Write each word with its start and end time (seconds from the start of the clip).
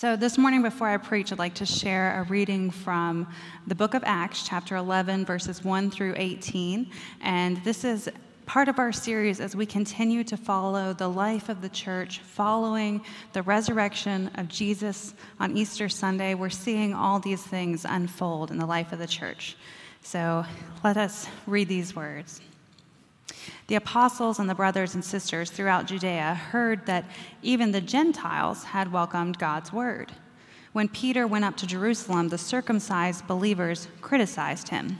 So, 0.00 0.14
this 0.14 0.38
morning 0.38 0.62
before 0.62 0.88
I 0.88 0.96
preach, 0.96 1.32
I'd 1.32 1.40
like 1.40 1.54
to 1.54 1.66
share 1.66 2.20
a 2.20 2.22
reading 2.22 2.70
from 2.70 3.26
the 3.66 3.74
book 3.74 3.94
of 3.94 4.04
Acts, 4.06 4.46
chapter 4.46 4.76
11, 4.76 5.24
verses 5.24 5.64
1 5.64 5.90
through 5.90 6.14
18. 6.16 6.88
And 7.20 7.56
this 7.64 7.82
is 7.82 8.08
part 8.46 8.68
of 8.68 8.78
our 8.78 8.92
series 8.92 9.40
as 9.40 9.56
we 9.56 9.66
continue 9.66 10.22
to 10.22 10.36
follow 10.36 10.92
the 10.92 11.08
life 11.08 11.48
of 11.48 11.62
the 11.62 11.68
church, 11.68 12.20
following 12.20 13.04
the 13.32 13.42
resurrection 13.42 14.30
of 14.36 14.46
Jesus 14.46 15.14
on 15.40 15.56
Easter 15.56 15.88
Sunday. 15.88 16.34
We're 16.34 16.48
seeing 16.48 16.94
all 16.94 17.18
these 17.18 17.42
things 17.42 17.84
unfold 17.84 18.52
in 18.52 18.58
the 18.58 18.66
life 18.66 18.92
of 18.92 19.00
the 19.00 19.08
church. 19.08 19.56
So, 20.02 20.44
let 20.84 20.96
us 20.96 21.26
read 21.44 21.66
these 21.66 21.96
words. 21.96 22.40
The 23.66 23.74
apostles 23.74 24.38
and 24.38 24.48
the 24.48 24.54
brothers 24.54 24.94
and 24.94 25.04
sisters 25.04 25.50
throughout 25.50 25.86
Judea 25.86 26.34
heard 26.34 26.86
that 26.86 27.04
even 27.42 27.72
the 27.72 27.80
Gentiles 27.80 28.64
had 28.64 28.92
welcomed 28.92 29.38
God's 29.38 29.72
word. 29.72 30.12
When 30.72 30.88
Peter 30.88 31.26
went 31.26 31.44
up 31.44 31.56
to 31.58 31.66
Jerusalem, 31.66 32.28
the 32.28 32.38
circumcised 32.38 33.26
believers 33.26 33.88
criticized 34.00 34.68
him. 34.68 34.98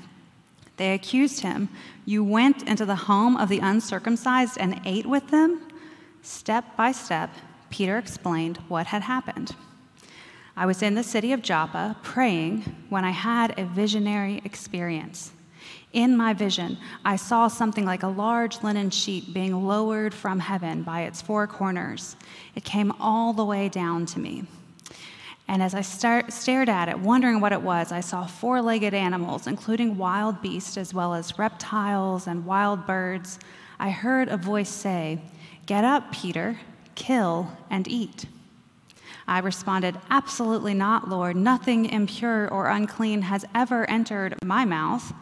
They 0.76 0.94
accused 0.94 1.40
him, 1.40 1.68
You 2.04 2.22
went 2.22 2.62
into 2.62 2.86
the 2.86 2.94
home 2.94 3.36
of 3.36 3.48
the 3.48 3.58
uncircumcised 3.58 4.58
and 4.58 4.80
ate 4.84 5.06
with 5.06 5.28
them? 5.28 5.60
Step 6.22 6.76
by 6.76 6.92
step, 6.92 7.30
Peter 7.70 7.98
explained 7.98 8.58
what 8.68 8.86
had 8.86 9.02
happened. 9.02 9.54
I 10.56 10.66
was 10.66 10.82
in 10.82 10.94
the 10.94 11.04
city 11.04 11.32
of 11.32 11.42
Joppa 11.42 11.96
praying 12.02 12.62
when 12.88 13.04
I 13.04 13.10
had 13.10 13.58
a 13.58 13.64
visionary 13.64 14.42
experience. 14.44 15.32
In 15.92 16.16
my 16.16 16.34
vision, 16.34 16.76
I 17.04 17.16
saw 17.16 17.48
something 17.48 17.86
like 17.86 18.02
a 18.02 18.08
large 18.08 18.62
linen 18.62 18.90
sheet 18.90 19.32
being 19.32 19.66
lowered 19.66 20.12
from 20.12 20.38
heaven 20.38 20.82
by 20.82 21.02
its 21.02 21.22
four 21.22 21.46
corners. 21.46 22.16
It 22.54 22.64
came 22.64 22.92
all 23.00 23.32
the 23.32 23.44
way 23.44 23.68
down 23.68 24.04
to 24.06 24.20
me. 24.20 24.44
And 25.48 25.62
as 25.62 25.74
I 25.74 25.80
start, 25.80 26.30
stared 26.30 26.68
at 26.68 26.90
it, 26.90 26.98
wondering 26.98 27.40
what 27.40 27.52
it 27.52 27.62
was, 27.62 27.90
I 27.90 28.00
saw 28.00 28.26
four 28.26 28.60
legged 28.60 28.92
animals, 28.92 29.46
including 29.46 29.96
wild 29.96 30.42
beasts 30.42 30.76
as 30.76 30.92
well 30.92 31.14
as 31.14 31.38
reptiles 31.38 32.26
and 32.26 32.44
wild 32.44 32.86
birds. 32.86 33.38
I 33.80 33.88
heard 33.88 34.28
a 34.28 34.36
voice 34.36 34.68
say, 34.68 35.22
Get 35.64 35.84
up, 35.84 36.12
Peter, 36.12 36.60
kill 36.94 37.50
and 37.70 37.88
eat. 37.88 38.26
I 39.26 39.38
responded, 39.38 39.98
Absolutely 40.10 40.74
not, 40.74 41.08
Lord. 41.08 41.34
Nothing 41.34 41.86
impure 41.86 42.46
or 42.48 42.68
unclean 42.68 43.22
has 43.22 43.46
ever 43.54 43.88
entered 43.88 44.34
my 44.44 44.66
mouth 44.66 45.14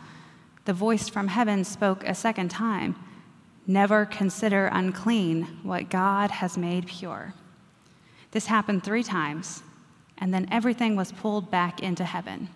the 0.66 0.72
voice 0.72 1.08
from 1.08 1.28
heaven 1.28 1.64
spoke 1.64 2.04
a 2.04 2.14
second 2.14 2.50
time 2.50 2.96
Never 3.68 4.06
consider 4.06 4.66
unclean 4.66 5.42
what 5.64 5.90
God 5.90 6.30
has 6.30 6.56
made 6.56 6.86
pure. 6.86 7.34
This 8.30 8.46
happened 8.46 8.84
three 8.84 9.02
times, 9.02 9.64
and 10.18 10.32
then 10.32 10.46
everything 10.52 10.94
was 10.94 11.10
pulled 11.10 11.50
back 11.50 11.82
into 11.82 12.04
heaven. 12.04 12.48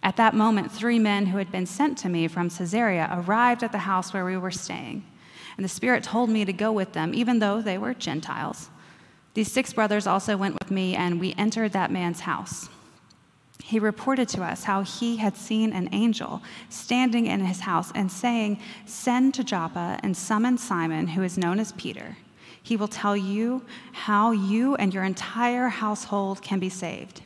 At 0.00 0.16
that 0.16 0.34
moment, 0.34 0.70
three 0.70 1.00
men 1.00 1.26
who 1.26 1.38
had 1.38 1.50
been 1.50 1.66
sent 1.66 1.98
to 1.98 2.08
me 2.08 2.28
from 2.28 2.48
Caesarea 2.48 3.08
arrived 3.10 3.64
at 3.64 3.72
the 3.72 3.78
house 3.78 4.12
where 4.12 4.24
we 4.24 4.36
were 4.36 4.52
staying, 4.52 5.04
and 5.56 5.64
the 5.64 5.68
Spirit 5.68 6.04
told 6.04 6.30
me 6.30 6.44
to 6.44 6.52
go 6.52 6.70
with 6.70 6.92
them, 6.92 7.12
even 7.12 7.40
though 7.40 7.60
they 7.60 7.76
were 7.76 7.92
Gentiles. 7.92 8.70
These 9.34 9.50
six 9.50 9.72
brothers 9.72 10.06
also 10.06 10.36
went 10.36 10.60
with 10.60 10.70
me, 10.70 10.94
and 10.94 11.18
we 11.18 11.34
entered 11.36 11.72
that 11.72 11.90
man's 11.90 12.20
house 12.20 12.68
he 13.62 13.78
reported 13.78 14.28
to 14.30 14.42
us 14.42 14.64
how 14.64 14.82
he 14.82 15.16
had 15.16 15.36
seen 15.36 15.72
an 15.72 15.88
angel 15.92 16.42
standing 16.68 17.26
in 17.26 17.40
his 17.40 17.60
house 17.60 17.92
and 17.94 18.10
saying, 18.10 18.60
Send 18.86 19.34
to 19.34 19.44
Joppa 19.44 19.98
and 20.02 20.16
summon 20.16 20.56
Simon, 20.56 21.08
who 21.08 21.22
is 21.22 21.36
known 21.36 21.58
as 21.58 21.72
Peter. 21.72 22.16
He 22.62 22.76
will 22.76 22.88
tell 22.88 23.16
you 23.16 23.64
how 23.92 24.30
you 24.30 24.74
and 24.76 24.94
your 24.94 25.04
entire 25.04 25.68
household 25.68 26.42
can 26.42 26.58
be 26.58 26.68
saved. 26.68 27.22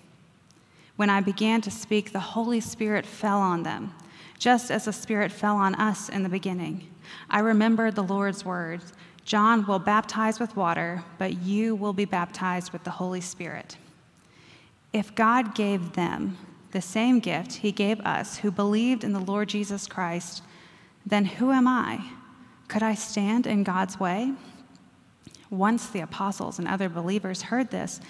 When 0.96 1.10
I 1.10 1.20
began 1.20 1.60
to 1.62 1.70
speak, 1.70 2.12
the 2.12 2.20
Holy 2.20 2.60
Spirit 2.60 3.06
fell 3.06 3.38
on 3.38 3.62
them, 3.62 3.94
just 4.38 4.70
as 4.70 4.84
the 4.86 4.92
Spirit 4.92 5.32
fell 5.32 5.56
on 5.56 5.74
us 5.74 6.08
in 6.08 6.22
the 6.22 6.28
beginning. 6.28 6.88
I 7.28 7.40
remembered 7.40 7.94
the 7.94 8.02
Lord's 8.02 8.44
words 8.44 8.92
John 9.24 9.64
will 9.66 9.78
baptize 9.78 10.40
with 10.40 10.56
water, 10.56 11.04
but 11.18 11.42
you 11.42 11.76
will 11.76 11.92
be 11.92 12.04
baptized 12.04 12.72
with 12.72 12.82
the 12.82 12.90
Holy 12.90 13.20
Spirit. 13.20 13.76
If 14.92 15.14
God 15.14 15.54
gave 15.54 15.92
them 15.92 16.36
the 16.72 16.82
same 16.82 17.20
gift 17.20 17.52
he 17.54 17.72
gave 17.72 18.00
us 18.00 18.38
who 18.38 18.50
believed 18.50 19.04
in 19.04 19.12
the 19.12 19.20
Lord 19.20 19.48
Jesus 19.48 19.86
Christ, 19.86 20.42
then 21.06 21.24
who 21.24 21.50
am 21.50 21.66
I? 21.66 22.04
Could 22.68 22.82
I 22.82 22.94
stand 22.94 23.46
in 23.46 23.64
God's 23.64 23.98
way? 23.98 24.32
Once 25.50 25.88
the 25.88 26.00
apostles 26.00 26.58
and 26.58 26.66
other 26.66 26.88
believers 26.88 27.42
heard 27.42 27.70
this, 27.70 28.00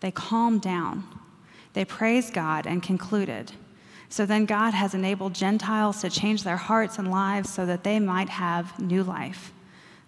they 0.00 0.10
calmed 0.10 0.62
down. 0.62 1.04
They 1.72 1.84
praised 1.84 2.32
God 2.32 2.66
and 2.66 2.82
concluded. 2.82 3.52
So 4.08 4.24
then 4.24 4.44
God 4.44 4.74
has 4.74 4.94
enabled 4.94 5.34
Gentiles 5.34 6.00
to 6.02 6.10
change 6.10 6.44
their 6.44 6.56
hearts 6.56 6.98
and 6.98 7.10
lives 7.10 7.52
so 7.52 7.66
that 7.66 7.82
they 7.82 7.98
might 7.98 8.28
have 8.28 8.78
new 8.78 9.02
life. 9.02 9.52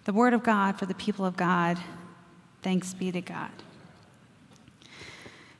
The 0.05 0.13
word 0.13 0.33
of 0.33 0.43
God 0.43 0.79
for 0.79 0.85
the 0.85 0.93
people 0.93 1.25
of 1.25 1.35
God. 1.35 1.77
Thanks 2.61 2.93
be 2.93 3.11
to 3.11 3.19
God. 3.19 3.51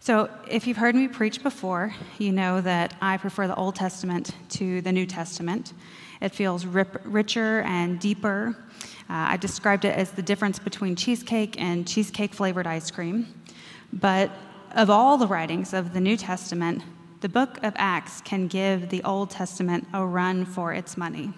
So, 0.08 0.30
if 0.50 0.68
you've 0.68 0.78
heard 0.78 0.96
me 0.96 1.10
preach 1.10 1.44
before, 1.44 1.94
you 2.18 2.32
know 2.32 2.62
that 2.62 2.96
I 3.02 3.18
prefer 3.18 3.46
the 3.46 3.56
Old 3.56 3.76
Testament 3.76 4.32
to 4.52 4.80
the 4.80 4.94
New 4.94 5.06
Testament. 5.06 5.74
It 6.22 6.30
feels 6.30 6.66
rip, 6.66 7.02
richer 7.04 7.60
and 7.64 8.00
deeper. 8.00 8.56
Uh, 9.10 9.34
I 9.34 9.36
described 9.36 9.84
it 9.84 9.94
as 9.94 10.12
the 10.12 10.22
difference 10.22 10.60
between 10.60 10.96
cheesecake 10.96 11.60
and 11.60 11.86
cheesecake 11.86 12.34
flavored 12.34 12.66
ice 12.66 12.90
cream. 12.90 13.44
But 13.92 14.32
of 14.78 14.90
all 14.90 15.18
the 15.18 15.28
writings 15.28 15.74
of 15.74 15.94
the 15.94 16.00
New 16.00 16.16
Testament, 16.16 16.84
the 17.20 17.28
book 17.28 17.62
of 17.62 17.74
Acts 17.76 18.22
can 18.22 18.48
give 18.48 18.88
the 18.88 19.04
Old 19.04 19.30
Testament 19.30 19.90
a 19.92 20.06
run 20.06 20.46
for 20.46 20.72
its 20.72 20.96
money 20.96 21.34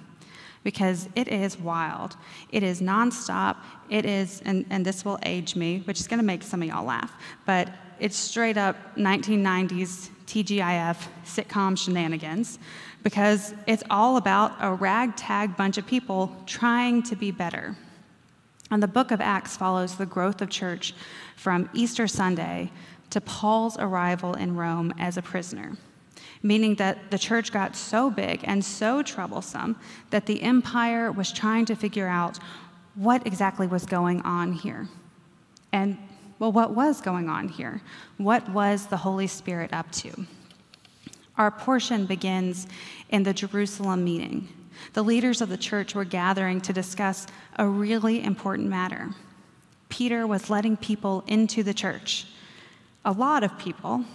because 0.63 1.09
it 1.16 1.28
is 1.28 1.58
wild. 1.58 2.18
It 2.52 2.62
is 2.62 2.81
nonstop. 2.81 3.58
It 3.90 4.06
is, 4.06 4.44
and, 4.46 4.63
and 4.69 4.85
this 4.85 5.03
will 5.03 5.18
age 5.24 5.56
me, 5.56 5.81
which 5.85 6.00
is 6.00 6.08
going 6.08 6.19
to 6.19 6.25
make 6.25 6.44
some 6.44 6.62
of 6.62 6.68
y'all 6.68 6.85
laugh, 6.85 7.12
but 7.47 7.69
it's 7.99 8.17
straight 8.17 8.57
up 8.57 8.75
1990s 8.95 10.09
TGIF 10.25 11.07
sitcom 11.25 11.77
shenanigans 11.77 12.59
because 13.03 13.53
it's 13.67 13.83
all 13.89 14.17
about 14.17 14.53
a 14.59 14.73
ragtag 14.73 15.57
bunch 15.57 15.77
of 15.77 15.87
people 15.87 16.35
trying 16.45 17.01
to 17.03 17.15
be 17.15 17.31
better. 17.31 17.75
And 18.71 18.83
the 18.83 18.87
book 18.87 19.11
of 19.11 19.21
Acts 19.21 19.57
follows 19.57 19.95
the 19.95 20.05
growth 20.05 20.41
of 20.41 20.49
church 20.49 20.93
from 21.35 21.69
Easter 21.73 22.07
Sunday 22.07 22.71
to 23.09 23.19
Paul's 23.21 23.77
arrival 23.79 24.35
in 24.35 24.55
Rome 24.55 24.93
as 24.99 25.17
a 25.17 25.21
prisoner, 25.21 25.75
meaning 26.43 26.75
that 26.75 27.09
the 27.09 27.17
church 27.17 27.51
got 27.51 27.75
so 27.75 28.11
big 28.11 28.41
and 28.43 28.63
so 28.63 29.01
troublesome 29.01 29.75
that 30.11 30.27
the 30.27 30.43
empire 30.43 31.11
was 31.11 31.31
trying 31.31 31.66
to 31.66 31.75
figure 31.75 32.07
out 32.07 32.37
what 32.93 33.25
exactly 33.25 33.66
was 33.66 33.85
going 33.85 34.21
on 34.21 34.53
here. 34.53 34.87
And 35.71 35.97
well, 36.39 36.51
what 36.53 36.73
was 36.73 37.01
going 37.01 37.29
on 37.29 37.50
here? 37.50 37.81
What 38.17 38.50
was 38.50 38.88
the 38.88 38.97
Holy 38.97 39.27
Spirit 39.27 39.73
up 39.73 39.91
to? 39.91 40.25
Our 41.38 41.51
portion 41.51 42.05
begins 42.05 42.67
in 43.09 43.23
the 43.23 43.33
Jerusalem 43.33 44.03
meeting. 44.03 44.47
The 44.94 45.03
leaders 45.03 45.41
of 45.41 45.49
the 45.49 45.57
church 45.57 45.94
were 45.94 46.05
gathering 46.05 46.61
to 46.61 46.73
discuss 46.73 47.28
a 47.57 47.67
really 47.67 48.23
important 48.23 48.69
matter. 48.69 49.09
Peter 49.89 50.25
was 50.25 50.49
letting 50.49 50.78
people 50.78 51.23
into 51.28 51.61
the 51.61 51.73
church. 51.73 52.28
A 53.03 53.11
lot 53.11 53.44
of 53.44 53.57
people, 53.57 54.05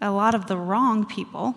a 0.00 0.10
lot 0.10 0.34
of 0.34 0.46
the 0.46 0.56
wrong 0.56 1.04
people, 1.06 1.56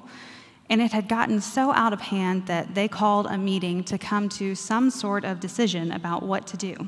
and 0.69 0.81
it 0.81 0.93
had 0.93 1.09
gotten 1.09 1.41
so 1.41 1.71
out 1.73 1.93
of 1.93 2.01
hand 2.01 2.47
that 2.47 2.73
they 2.73 2.87
called 2.87 3.27
a 3.27 3.37
meeting 3.37 3.83
to 3.83 3.97
come 3.97 4.29
to 4.29 4.55
some 4.55 4.89
sort 4.89 5.25
of 5.25 5.39
decision 5.39 5.91
about 5.91 6.23
what 6.23 6.47
to 6.47 6.57
do. 6.57 6.87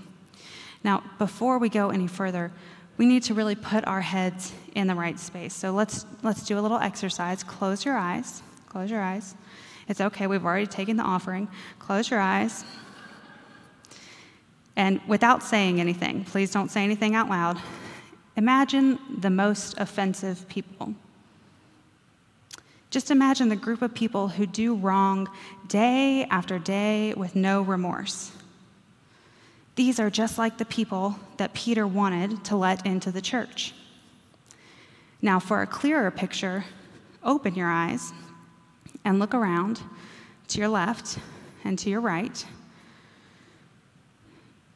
Now, 0.84 1.04
before 1.18 1.60
we 1.60 1.70
go 1.70 1.90
any 1.90 2.08
further, 2.08 2.52
we 2.98 3.06
need 3.06 3.24
to 3.24 3.34
really 3.34 3.56
put 3.56 3.86
our 3.88 4.02
heads 4.02 4.54
in 4.76 4.88
the 4.88 4.96
right 4.96 5.20
space. 5.20 5.54
So 5.54 5.72
let's, 5.72 6.06
let's 6.22 6.44
do 6.44 6.60
a 6.60 6.62
little 6.62 6.78
exercise. 6.78 7.44
Close 7.44 7.86
your 7.86 7.98
eyes. 7.98 8.44
Close 8.70 8.90
your 8.90 9.02
eyes. 9.02 9.36
It's 9.88 10.00
okay, 10.00 10.28
we've 10.28 10.46
already 10.46 10.68
taken 10.68 10.98
the 10.98 11.04
offering. 11.04 11.48
Close 11.80 12.10
your 12.10 12.20
eyes. 12.20 12.64
And 14.76 15.02
without 15.08 15.44
saying 15.44 15.80
anything, 15.80 16.24
please 16.24 16.52
don't 16.52 16.72
say 16.72 16.84
anything 16.84 17.16
out 17.16 17.30
loud. 17.30 17.62
Imagine 18.36 18.98
the 19.20 19.30
most 19.30 19.76
offensive 19.78 20.48
people. 20.48 20.96
Just 22.90 23.12
imagine 23.12 23.50
the 23.50 23.56
group 23.56 23.82
of 23.82 23.94
people 23.94 24.28
who 24.30 24.46
do 24.46 24.76
wrong 24.76 25.28
day 25.68 26.26
after 26.30 26.58
day 26.60 27.14
with 27.16 27.36
no 27.36 27.62
remorse. 27.62 28.32
These 29.76 30.00
are 30.00 30.10
just 30.10 30.38
like 30.38 30.58
the 30.58 30.66
people 30.66 31.20
that 31.38 31.54
Peter 31.54 31.88
wanted 31.88 32.44
to 32.46 32.56
let 32.56 32.86
into 32.86 33.12
the 33.12 33.22
church. 33.22 33.74
Now, 35.22 35.40
for 35.40 35.62
a 35.62 35.68
clearer 35.68 36.12
picture, 36.12 36.66
open 37.24 37.56
your 37.56 37.70
eyes 37.70 38.14
and 39.04 39.20
look 39.20 39.34
around 39.34 39.82
to 40.50 40.60
your 40.60 40.70
left 40.70 41.18
and 41.64 41.80
to 41.80 41.90
your 41.90 42.02
right, 42.02 42.46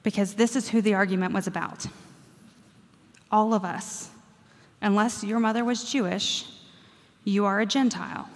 because 0.03 0.35
this 0.35 0.55
is 0.55 0.69
who 0.69 0.81
the 0.81 0.93
argument 0.93 1.33
was 1.33 1.47
about. 1.47 1.85
All 3.29 3.53
of 3.53 3.65
us, 3.65 4.09
Unless 4.81 5.23
your 5.23 5.39
mother 5.39 5.65
was 5.65 5.89
Jewish, 5.91 6.45
you 7.23 7.45
are 7.45 7.59
a 7.59 7.65
Gentile. 7.65 8.29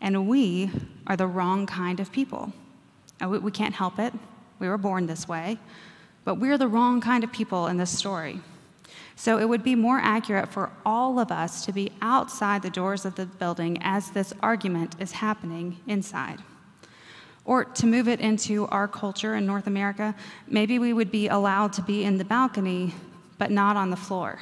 And 0.00 0.28
we 0.28 0.70
are 1.06 1.16
the 1.16 1.26
wrong 1.26 1.66
kind 1.66 1.98
of 1.98 2.12
people. 2.12 2.52
We 3.26 3.50
can't 3.50 3.74
help 3.74 3.98
it. 3.98 4.14
We 4.58 4.68
were 4.68 4.78
born 4.78 5.06
this 5.06 5.28
way. 5.28 5.58
But 6.24 6.36
we're 6.36 6.58
the 6.58 6.68
wrong 6.68 7.00
kind 7.00 7.24
of 7.24 7.32
people 7.32 7.66
in 7.68 7.76
this 7.76 7.96
story. 7.96 8.40
So 9.16 9.38
it 9.38 9.48
would 9.48 9.64
be 9.64 9.74
more 9.74 9.98
accurate 9.98 10.48
for 10.48 10.70
all 10.86 11.18
of 11.18 11.32
us 11.32 11.64
to 11.66 11.72
be 11.72 11.90
outside 12.00 12.62
the 12.62 12.70
doors 12.70 13.04
of 13.04 13.16
the 13.16 13.26
building 13.26 13.78
as 13.80 14.10
this 14.10 14.32
argument 14.42 14.94
is 15.00 15.12
happening 15.12 15.78
inside. 15.86 16.40
Or 17.44 17.64
to 17.64 17.86
move 17.86 18.08
it 18.08 18.20
into 18.20 18.66
our 18.66 18.86
culture 18.86 19.34
in 19.34 19.46
North 19.46 19.66
America, 19.66 20.14
maybe 20.46 20.78
we 20.78 20.92
would 20.92 21.10
be 21.10 21.28
allowed 21.28 21.72
to 21.74 21.82
be 21.82 22.04
in 22.04 22.18
the 22.18 22.24
balcony, 22.24 22.94
but 23.38 23.50
not 23.50 23.76
on 23.76 23.90
the 23.90 23.96
floor 23.96 24.38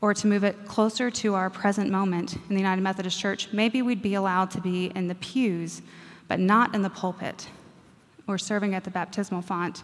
or 0.00 0.14
to 0.14 0.26
move 0.26 0.44
it 0.44 0.66
closer 0.66 1.10
to 1.10 1.34
our 1.34 1.50
present 1.50 1.90
moment 1.90 2.34
in 2.34 2.54
the 2.54 2.60
United 2.60 2.80
Methodist 2.80 3.18
Church, 3.18 3.48
maybe 3.52 3.82
we'd 3.82 4.02
be 4.02 4.14
allowed 4.14 4.50
to 4.52 4.60
be 4.60 4.86
in 4.94 5.08
the 5.08 5.14
pews, 5.16 5.82
but 6.26 6.40
not 6.40 6.74
in 6.74 6.82
the 6.82 6.90
pulpit, 6.90 7.48
or 8.30 8.38
serving 8.38 8.74
at 8.74 8.84
the 8.84 8.90
baptismal 8.90 9.42
font, 9.42 9.82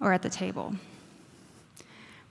or 0.00 0.12
at 0.12 0.22
the 0.22 0.28
table. 0.28 0.74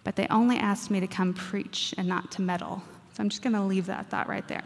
But 0.03 0.15
they 0.15 0.27
only 0.27 0.57
asked 0.57 0.91
me 0.91 0.99
to 0.99 1.07
come 1.07 1.33
preach 1.33 1.93
and 1.97 2.07
not 2.07 2.31
to 2.31 2.41
meddle. 2.41 2.83
So 3.13 3.23
I'm 3.23 3.29
just 3.29 3.41
going 3.41 3.53
to 3.53 3.61
leave 3.61 3.85
that 3.85 4.09
thought 4.09 4.27
right 4.27 4.47
there. 4.47 4.63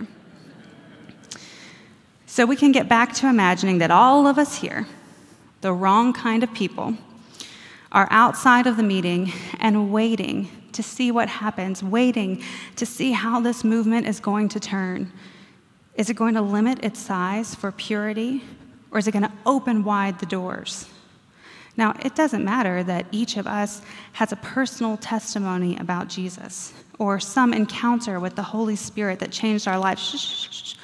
So 2.25 2.46
we 2.46 2.56
can 2.56 2.72
get 2.72 2.90
back 2.90 3.14
to 3.16 3.28
imagining 3.28 3.78
that 3.78 3.92
all 3.92 4.25
of 4.25 4.40
us 4.40 4.58
here, 4.58 4.88
the 5.62 5.72
wrong 5.72 6.14
kind 6.14 6.44
of 6.44 6.54
people, 6.54 6.96
are 7.92 8.08
outside 8.10 8.66
of 8.66 8.75
the 8.75 8.84
meeting 8.84 9.31
and 9.60 9.92
waiting 9.92 10.50
to 10.72 10.81
see 10.81 11.12
what 11.12 11.30
happens, 11.30 11.84
waiting 11.84 12.42
to 12.75 12.86
see 12.86 13.12
how 13.12 13.40
this 13.40 13.64
movement 13.64 14.08
is 14.08 14.20
going 14.20 14.50
to 14.50 14.60
turn. 14.60 15.12
Is 15.96 16.10
it 16.10 16.16
going 16.16 16.34
to 16.34 16.42
limit 16.42 16.84
its 16.84 17.00
size 17.00 17.54
for 17.54 17.72
purity, 17.72 18.42
or 18.94 19.00
is 19.00 19.07
it 19.07 19.12
going 19.12 19.24
to 19.24 19.31
open 19.45 19.84
wide 19.84 20.19
the 20.19 20.25
doors? 20.25 20.88
Now, 21.75 21.95
it 22.01 22.16
doesn't 22.16 22.45
matter 22.45 22.84
that 22.84 23.07
each 23.12 23.36
of 23.36 23.48
us 23.48 23.81
has 24.13 24.31
a 24.31 24.36
personal 24.38 24.95
testimony 24.98 25.75
about 25.78 26.07
Jesus 26.07 26.74
or 27.00 27.19
some 27.19 27.54
encounter 27.54 28.19
with 28.19 28.36
the 28.36 28.44
Holy 28.44 28.75
Spirit 28.75 29.19
that 29.19 29.31
changed 29.31 29.68
our 29.68 29.80
lives. 29.80 30.01
Shh, 30.01 30.19
shh, 30.19 30.48
shh. 30.51 30.75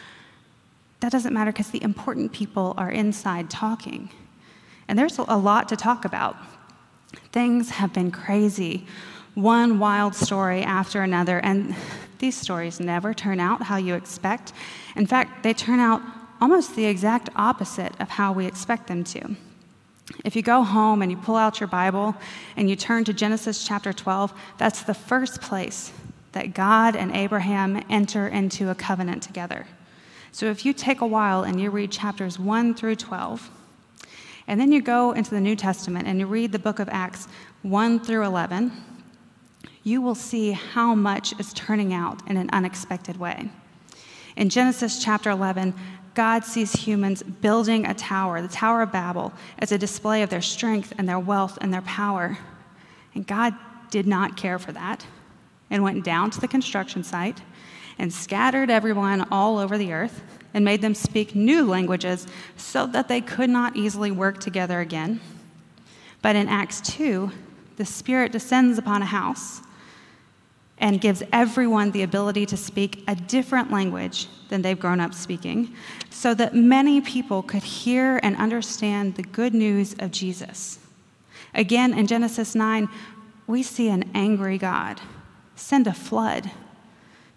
That 0.99 1.11
doesn't 1.11 1.33
matter 1.33 1.51
because 1.51 1.69
the 1.69 1.83
important 1.83 2.33
people 2.33 2.73
are 2.75 2.89
inside 2.89 3.49
talking. 3.49 4.09
And 4.87 4.97
there's 4.97 5.19
a 5.19 5.37
lot 5.37 5.69
to 5.69 5.75
talk 5.75 6.03
about. 6.03 6.35
Things 7.31 7.69
have 7.69 7.93
been 7.93 8.11
crazy 8.11 8.85
one 9.35 9.79
wild 9.79 10.15
story 10.15 10.63
after 10.63 11.01
another, 11.01 11.39
and 11.39 11.73
these 12.17 12.35
stories 12.35 12.79
never 12.79 13.13
turn 13.13 13.39
out 13.39 13.61
how 13.61 13.77
you 13.77 13.95
expect. 13.95 14.51
In 14.95 15.05
fact, 15.05 15.43
they 15.43 15.53
turn 15.53 15.79
out 15.79 16.01
almost 16.41 16.75
the 16.75 16.85
exact 16.85 17.29
opposite 17.35 17.93
of 17.99 18.09
how 18.09 18.31
we 18.33 18.45
expect 18.45 18.87
them 18.87 19.03
to. 19.03 19.35
If 20.25 20.35
you 20.35 20.41
go 20.41 20.63
home 20.63 21.01
and 21.01 21.11
you 21.11 21.17
pull 21.17 21.35
out 21.35 21.59
your 21.59 21.67
Bible 21.67 22.15
and 22.57 22.69
you 22.69 22.75
turn 22.75 23.03
to 23.05 23.13
Genesis 23.13 23.65
chapter 23.65 23.93
12, 23.93 24.33
that's 24.57 24.83
the 24.83 24.93
first 24.93 25.41
place 25.41 25.91
that 26.31 26.53
God 26.53 26.95
and 26.95 27.15
Abraham 27.15 27.83
enter 27.89 28.27
into 28.27 28.69
a 28.69 28.75
covenant 28.75 29.23
together. 29.23 29.67
So 30.31 30.47
if 30.47 30.65
you 30.65 30.73
take 30.73 31.01
a 31.01 31.07
while 31.07 31.43
and 31.43 31.59
you 31.59 31.69
read 31.69 31.91
chapters 31.91 32.37
1 32.39 32.75
through 32.75 32.95
12, 32.95 33.49
and 34.47 34.59
then 34.59 34.71
you 34.71 34.81
go 34.81 35.11
into 35.11 35.31
the 35.31 35.41
New 35.41 35.55
Testament 35.55 36.07
and 36.07 36.19
you 36.19 36.25
read 36.25 36.51
the 36.51 36.59
book 36.59 36.79
of 36.79 36.89
Acts 36.89 37.27
1 37.61 37.99
through 37.99 38.25
11, 38.25 38.71
you 39.83 40.01
will 40.01 40.15
see 40.15 40.51
how 40.51 40.95
much 40.95 41.39
is 41.39 41.53
turning 41.53 41.93
out 41.93 42.27
in 42.27 42.37
an 42.37 42.49
unexpected 42.51 43.17
way. 43.17 43.49
In 44.35 44.49
Genesis 44.49 45.03
chapter 45.03 45.29
11, 45.29 45.73
God 46.13 46.43
sees 46.43 46.73
humans 46.73 47.23
building 47.23 47.85
a 47.85 47.93
tower, 47.93 48.41
the 48.41 48.47
Tower 48.47 48.81
of 48.81 48.91
Babel, 48.91 49.33
as 49.59 49.71
a 49.71 49.77
display 49.77 50.21
of 50.23 50.29
their 50.29 50.41
strength 50.41 50.93
and 50.97 51.07
their 51.07 51.19
wealth 51.19 51.57
and 51.61 51.73
their 51.73 51.81
power. 51.81 52.37
And 53.15 53.25
God 53.25 53.53
did 53.89 54.07
not 54.07 54.37
care 54.37 54.59
for 54.59 54.71
that 54.71 55.05
and 55.69 55.83
went 55.83 56.03
down 56.03 56.31
to 56.31 56.41
the 56.41 56.47
construction 56.47 57.03
site 57.03 57.41
and 57.97 58.13
scattered 58.13 58.69
everyone 58.69 59.27
all 59.31 59.57
over 59.57 59.77
the 59.77 59.93
earth 59.93 60.23
and 60.53 60.65
made 60.65 60.81
them 60.81 60.95
speak 60.95 61.35
new 61.35 61.63
languages 61.63 62.27
so 62.57 62.87
that 62.87 63.07
they 63.07 63.21
could 63.21 63.49
not 63.49 63.75
easily 63.75 64.09
work 64.09 64.39
together 64.39 64.79
again. 64.79 65.19
But 66.21 66.35
in 66.35 66.47
Acts 66.47 66.81
2, 66.81 67.31
the 67.77 67.85
Spirit 67.85 68.31
descends 68.31 68.77
upon 68.77 69.01
a 69.01 69.05
house 69.05 69.61
and 70.79 71.01
gives 71.01 71.21
everyone 71.33 71.91
the 71.91 72.03
ability 72.03 72.45
to 72.45 72.57
speak 72.57 73.03
a 73.07 73.15
different 73.15 73.69
language 73.69 74.27
than 74.47 74.61
they've 74.61 74.79
grown 74.79 74.99
up 74.99 75.13
speaking, 75.13 75.73
so 76.09 76.33
that 76.33 76.55
many 76.55 77.01
people 77.01 77.43
could 77.43 77.63
hear 77.63 78.19
and 78.23 78.35
understand 78.37 79.15
the 79.15 79.23
good 79.23 79.53
news 79.53 79.95
of 79.99 80.11
Jesus. 80.11 80.79
Again, 81.53 81.93
in 81.93 82.07
Genesis 82.07 82.55
9, 82.55 82.87
we 83.47 83.63
see 83.63 83.89
an 83.89 84.09
angry 84.13 84.57
God 84.57 85.01
send 85.55 85.87
a 85.87 85.93
flood 85.93 86.49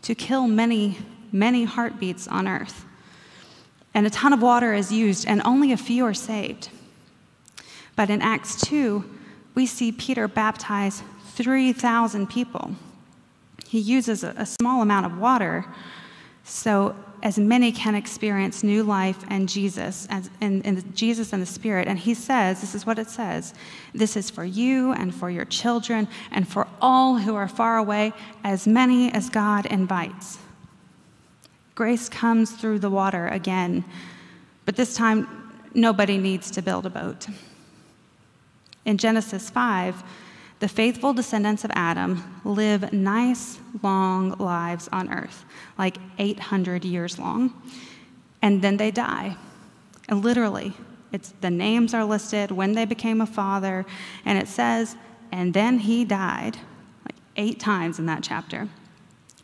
to 0.02 0.14
kill 0.14 0.46
many, 0.46 0.98
many 1.32 1.64
heartbeats 1.64 2.28
on 2.28 2.46
earth. 2.46 2.84
And 3.94 4.06
a 4.06 4.10
ton 4.10 4.32
of 4.32 4.40
water 4.40 4.72
is 4.72 4.92
used, 4.92 5.26
and 5.26 5.42
only 5.44 5.72
a 5.72 5.76
few 5.76 6.04
are 6.04 6.14
saved. 6.14 6.70
But 7.96 8.08
in 8.08 8.22
Acts 8.22 8.60
2, 8.62 9.04
we 9.54 9.66
see 9.66 9.92
Peter 9.92 10.28
baptize 10.28 11.02
3,000 11.34 12.28
people 12.28 12.74
he 13.72 13.78
uses 13.78 14.22
a, 14.22 14.44
small 14.44 14.82
amount 14.82 15.06
of 15.06 15.16
water 15.16 15.64
so 16.44 16.94
as 17.22 17.38
many 17.38 17.72
can 17.72 17.94
experience 17.94 18.62
new 18.62 18.82
life 18.82 19.24
and 19.30 19.48
Jesus, 19.48 20.06
as, 20.10 20.28
in 20.42 20.84
Jesus 20.94 21.32
and 21.32 21.40
the 21.40 21.46
Spirit. 21.46 21.88
And 21.88 21.98
he 21.98 22.12
says, 22.12 22.60
this 22.60 22.74
is 22.74 22.84
what 22.84 22.98
it 22.98 23.08
says 23.08 23.54
this 23.94 24.14
is 24.14 24.28
for 24.28 24.44
you 24.44 24.92
and 24.92 25.14
for 25.14 25.30
your 25.30 25.46
children 25.46 26.06
and 26.32 26.46
for 26.46 26.68
all 26.82 27.16
who 27.16 27.34
are 27.34 27.48
far 27.48 27.78
away, 27.78 28.12
as 28.44 28.66
many 28.66 29.10
as 29.10 29.30
God 29.30 29.64
invites. 29.64 30.36
Grace 31.74 32.10
comes 32.10 32.50
through 32.50 32.78
the 32.78 32.90
water 32.90 33.28
again, 33.28 33.86
but 34.66 34.76
this 34.76 34.94
time 34.94 35.26
nobody 35.72 36.18
needs 36.18 36.50
to 36.50 36.60
build 36.60 36.84
a 36.84 36.90
boat. 36.90 37.26
In 38.84 38.98
Genesis 38.98 39.48
5, 39.48 40.04
the 40.62 40.68
faithful 40.68 41.12
descendants 41.12 41.64
of 41.64 41.72
Adam 41.74 42.22
live 42.44 42.92
nice, 42.92 43.58
long 43.82 44.30
lives 44.38 44.88
on 44.92 45.12
earth, 45.12 45.44
like 45.76 45.96
800 46.20 46.84
years 46.84 47.18
long, 47.18 47.52
and 48.42 48.62
then 48.62 48.76
they 48.76 48.92
die. 48.92 49.36
And 50.08 50.22
literally, 50.22 50.72
it's 51.10 51.34
the 51.40 51.50
names 51.50 51.94
are 51.94 52.04
listed 52.04 52.52
when 52.52 52.74
they 52.74 52.84
became 52.84 53.20
a 53.20 53.26
father, 53.26 53.84
and 54.24 54.38
it 54.38 54.46
says, 54.46 54.94
and 55.32 55.52
then 55.52 55.80
he 55.80 56.04
died, 56.04 56.58
like 57.06 57.16
eight 57.34 57.58
times 57.58 57.98
in 57.98 58.06
that 58.06 58.22
chapter. 58.22 58.68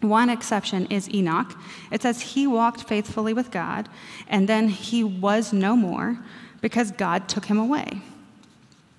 One 0.00 0.30
exception 0.30 0.86
is 0.86 1.12
Enoch. 1.12 1.52
It 1.90 2.00
says 2.00 2.20
he 2.20 2.46
walked 2.46 2.84
faithfully 2.84 3.32
with 3.32 3.50
God, 3.50 3.88
and 4.28 4.48
then 4.48 4.68
he 4.68 5.02
was 5.02 5.52
no 5.52 5.74
more 5.74 6.16
because 6.60 6.92
God 6.92 7.28
took 7.28 7.46
him 7.46 7.58
away. 7.58 8.02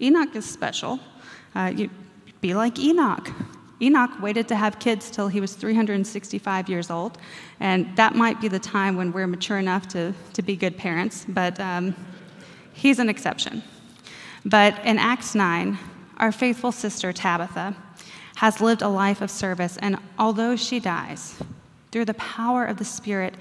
Enoch 0.01 0.35
is 0.35 0.43
special. 0.43 0.99
Uh, 1.55 1.71
you, 1.73 1.89
be 2.41 2.53
like 2.53 2.79
Enoch. 2.79 3.31
Enoch 3.81 4.21
waited 4.21 4.47
to 4.49 4.55
have 4.55 4.79
kids 4.79 5.09
till 5.09 5.29
he 5.29 5.39
was 5.39 5.53
365 5.53 6.69
years 6.69 6.89
old, 6.89 7.17
and 7.59 7.95
that 7.95 8.15
might 8.15 8.41
be 8.41 8.47
the 8.47 8.59
time 8.59 8.97
when 8.97 9.11
we're 9.11 9.27
mature 9.27 9.57
enough 9.57 9.87
to, 9.89 10.13
to 10.33 10.41
be 10.41 10.55
good 10.55 10.77
parents, 10.77 11.25
but 11.29 11.59
um, 11.59 11.95
he's 12.73 12.99
an 12.99 13.09
exception. 13.09 13.63
But 14.45 14.85
in 14.85 14.97
Acts 14.97 15.33
9, 15.33 15.77
our 16.17 16.31
faithful 16.31 16.71
sister 16.71 17.13
Tabitha 17.13 17.75
has 18.35 18.59
lived 18.59 18.81
a 18.81 18.89
life 18.89 19.21
of 19.21 19.31
service, 19.31 19.77
and 19.77 19.97
although 20.17 20.55
she 20.55 20.79
dies, 20.79 21.35
through 21.91 22.05
the 22.05 22.13
power 22.15 22.65
of 22.65 22.77
the 22.77 22.85
Spirit, 22.85 23.33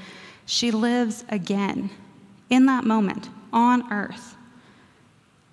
she 0.46 0.70
lives 0.70 1.24
again 1.28 1.90
in 2.48 2.66
that 2.66 2.84
moment 2.84 3.28
on 3.52 3.92
earth 3.92 4.36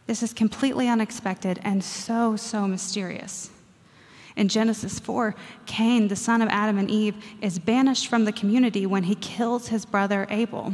this 0.08 0.22
is 0.22 0.34
completely 0.34 0.88
unexpected 0.88 1.60
and 1.64 1.84
so, 1.84 2.36
so 2.36 2.68
mysterious. 2.68 3.50
In 4.36 4.50
Genesis 4.50 5.00
4, 5.00 5.34
Cain, 5.66 6.10
the 6.10 6.16
son 6.16 6.42
of 6.42 6.50
Adam 6.50 6.78
and 6.78 6.92
Eve, 6.92 7.16
is 7.42 7.58
banished 7.58 8.08
from 8.08 8.26
the 8.26 8.32
community 8.32 8.86
when 8.86 9.04
he 9.04 9.16
kills 9.16 9.70
his 9.70 9.86
brother 9.86 10.28
Abel. 10.30 10.74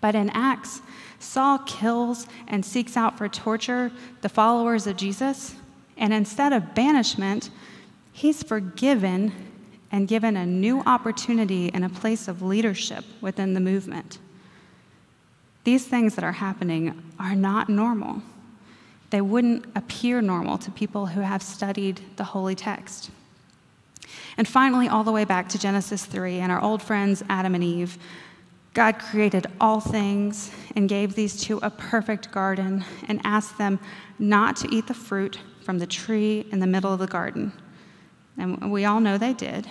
But 0.00 0.14
in 0.14 0.30
Acts, 0.30 0.82
Saul 1.18 1.58
kills 1.60 2.26
and 2.46 2.64
seeks 2.64 2.96
out 2.96 3.16
for 3.16 3.28
torture 3.28 3.90
the 4.20 4.28
followers 4.28 4.86
of 4.86 4.96
Jesus, 4.96 5.54
and 5.96 6.12
instead 6.12 6.52
of 6.52 6.74
banishment, 6.74 7.50
he's 8.12 8.42
forgiven 8.42 9.32
and 9.90 10.06
given 10.06 10.36
a 10.36 10.46
new 10.46 10.80
opportunity 10.80 11.68
in 11.68 11.82
a 11.82 11.88
place 11.88 12.28
of 12.28 12.42
leadership 12.42 13.04
within 13.20 13.54
the 13.54 13.60
movement. 13.60 14.18
These 15.70 15.86
things 15.86 16.16
that 16.16 16.24
are 16.24 16.32
happening 16.32 17.00
are 17.20 17.36
not 17.36 17.68
normal. 17.68 18.22
They 19.10 19.20
wouldn't 19.20 19.66
appear 19.76 20.20
normal 20.20 20.58
to 20.58 20.70
people 20.72 21.06
who 21.06 21.20
have 21.20 21.44
studied 21.44 22.00
the 22.16 22.24
holy 22.24 22.56
text. 22.56 23.12
And 24.36 24.48
finally, 24.48 24.88
all 24.88 25.04
the 25.04 25.12
way 25.12 25.24
back 25.24 25.48
to 25.50 25.60
Genesis 25.60 26.04
3 26.04 26.40
and 26.40 26.50
our 26.50 26.60
old 26.60 26.82
friends 26.82 27.22
Adam 27.28 27.54
and 27.54 27.62
Eve, 27.62 27.98
God 28.74 28.98
created 28.98 29.46
all 29.60 29.78
things 29.78 30.50
and 30.74 30.88
gave 30.88 31.14
these 31.14 31.40
two 31.40 31.60
a 31.62 31.70
perfect 31.70 32.32
garden 32.32 32.84
and 33.06 33.20
asked 33.22 33.56
them 33.56 33.78
not 34.18 34.56
to 34.56 34.74
eat 34.74 34.88
the 34.88 34.94
fruit 35.08 35.38
from 35.62 35.78
the 35.78 35.86
tree 35.86 36.48
in 36.50 36.58
the 36.58 36.66
middle 36.66 36.92
of 36.92 36.98
the 36.98 37.06
garden. 37.06 37.52
And 38.36 38.72
we 38.72 38.86
all 38.86 38.98
know 38.98 39.18
they 39.18 39.34
did. 39.34 39.68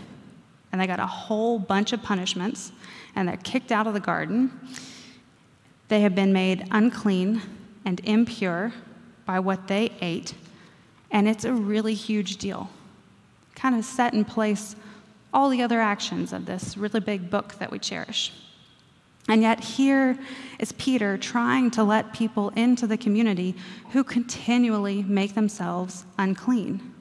And 0.72 0.80
they 0.80 0.88
got 0.88 1.02
a 1.02 1.06
whole 1.06 1.60
bunch 1.60 1.92
of 1.92 2.02
punishments, 2.02 2.72
and 3.18 3.28
they're 3.28 3.36
kicked 3.36 3.74
out 3.74 3.86
of 3.86 3.94
the 3.94 4.00
garden. 4.00 4.50
They 5.90 6.02
have 6.02 6.16
been 6.16 6.32
made 6.32 6.68
unclean 6.72 7.42
and 7.84 8.00
impure 8.04 8.72
by 9.26 9.40
what 9.40 9.68
they 9.68 9.92
ate, 10.02 10.34
and 11.12 11.28
it's 11.28 11.46
a 11.46 11.54
really 11.54 11.96
huge 11.96 12.38
deal. 12.38 12.70
Kind 13.56 13.76
of 13.76 13.84
set 13.84 14.14
in 14.14 14.24
place 14.24 14.76
all 15.34 15.50
the 15.50 15.62
other 15.62 15.82
actions 15.82 16.32
of 16.32 16.46
this 16.46 16.78
really 16.78 17.00
big 17.00 17.30
book 17.30 17.56
that 17.56 17.72
we 17.72 17.80
cherish. 17.80 18.32
And 19.28 19.42
yet, 19.42 19.60
here 19.60 20.18
is 20.58 20.72
Peter 20.74 21.18
trying 21.18 21.70
to 21.72 21.84
let 21.84 22.14
people 22.14 22.50
into 22.50 22.88
the 22.88 22.98
community 22.98 23.56
who 23.92 24.04
continually 24.04 25.04
make 25.04 25.36
themselves 25.36 26.06
unclean. 26.18 26.94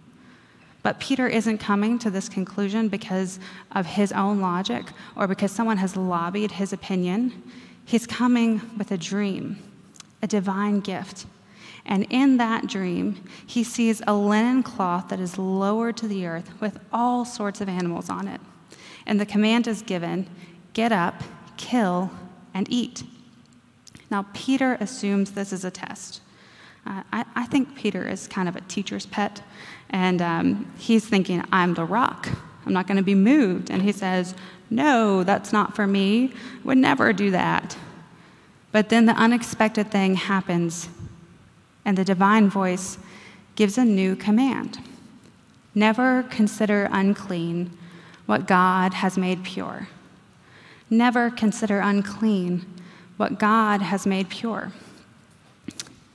But 0.82 1.00
Peter 1.00 1.26
isn't 1.26 1.58
coming 1.58 1.98
to 2.00 2.10
this 2.10 2.28
conclusion 2.28 2.88
because 2.88 3.38
of 3.72 3.86
his 3.86 4.12
own 4.12 4.40
logic 4.40 4.86
or 5.16 5.26
because 5.26 5.52
someone 5.52 5.78
has 5.78 5.96
lobbied 5.96 6.52
his 6.52 6.72
opinion. 6.72 7.42
He's 7.88 8.06
coming 8.06 8.60
with 8.76 8.92
a 8.92 8.98
dream, 8.98 9.58
a 10.22 10.26
divine 10.26 10.80
gift. 10.80 11.26
And 11.86 12.06
in 12.10 12.36
that 12.36 12.66
dream, 12.66 13.24
he 13.46 13.64
sees 13.64 14.02
a 14.06 14.14
linen 14.14 14.62
cloth 14.62 15.08
that 15.08 15.18
is 15.20 15.38
lowered 15.38 15.96
to 15.96 16.06
the 16.06 16.26
earth 16.26 16.50
with 16.60 16.78
all 16.92 17.24
sorts 17.24 17.62
of 17.62 17.68
animals 17.68 18.10
on 18.10 18.28
it. 18.28 18.42
And 19.06 19.18
the 19.18 19.24
command 19.24 19.66
is 19.66 19.80
given 19.80 20.28
get 20.74 20.92
up 20.92 21.22
kill, 21.58 22.10
and 22.54 22.66
eat. 22.70 23.02
Now, 24.10 24.24
Peter 24.32 24.78
assumes 24.80 25.32
this 25.32 25.52
is 25.52 25.64
a 25.64 25.70
test. 25.70 26.22
Uh, 26.86 27.02
I, 27.12 27.24
I, 27.34 27.44
think 27.46 27.76
Peter 27.76 28.08
is 28.08 28.26
kind 28.26 28.48
of 28.48 28.56
a 28.56 28.62
teacher's 28.62 29.04
pet, 29.04 29.42
and 29.90 30.22
um, 30.22 30.72
he's 30.78 31.04
thinking, 31.04 31.44
I'm 31.52 31.74
the 31.74 31.84
rock. 31.84 32.28
I'm 32.64 32.72
not 32.72 32.86
going 32.86 32.96
to 32.96 33.02
be 33.02 33.14
moved. 33.14 33.70
And 33.70 33.82
he 33.82 33.92
says, 33.92 34.34
No, 34.70 35.24
that's 35.24 35.52
not 35.52 35.74
for 35.74 35.86
me. 35.86 36.32
Would 36.64 36.78
never 36.78 37.12
do 37.12 37.30
that. 37.30 37.76
But 38.70 38.88
then 38.88 39.06
the 39.06 39.12
unexpected 39.12 39.90
thing 39.90 40.14
happens, 40.14 40.88
and 41.84 41.96
the 41.96 42.04
divine 42.04 42.50
voice 42.50 42.98
gives 43.56 43.78
a 43.78 43.84
new 43.84 44.14
command 44.14 44.78
Never 45.74 46.24
consider 46.24 46.88
unclean 46.90 47.70
what 48.26 48.48
God 48.48 48.94
has 48.94 49.16
made 49.16 49.44
pure. 49.44 49.86
Never 50.90 51.30
consider 51.30 51.78
unclean 51.78 52.66
what 53.16 53.38
God 53.38 53.80
has 53.82 54.04
made 54.04 54.28
pure. 54.28 54.72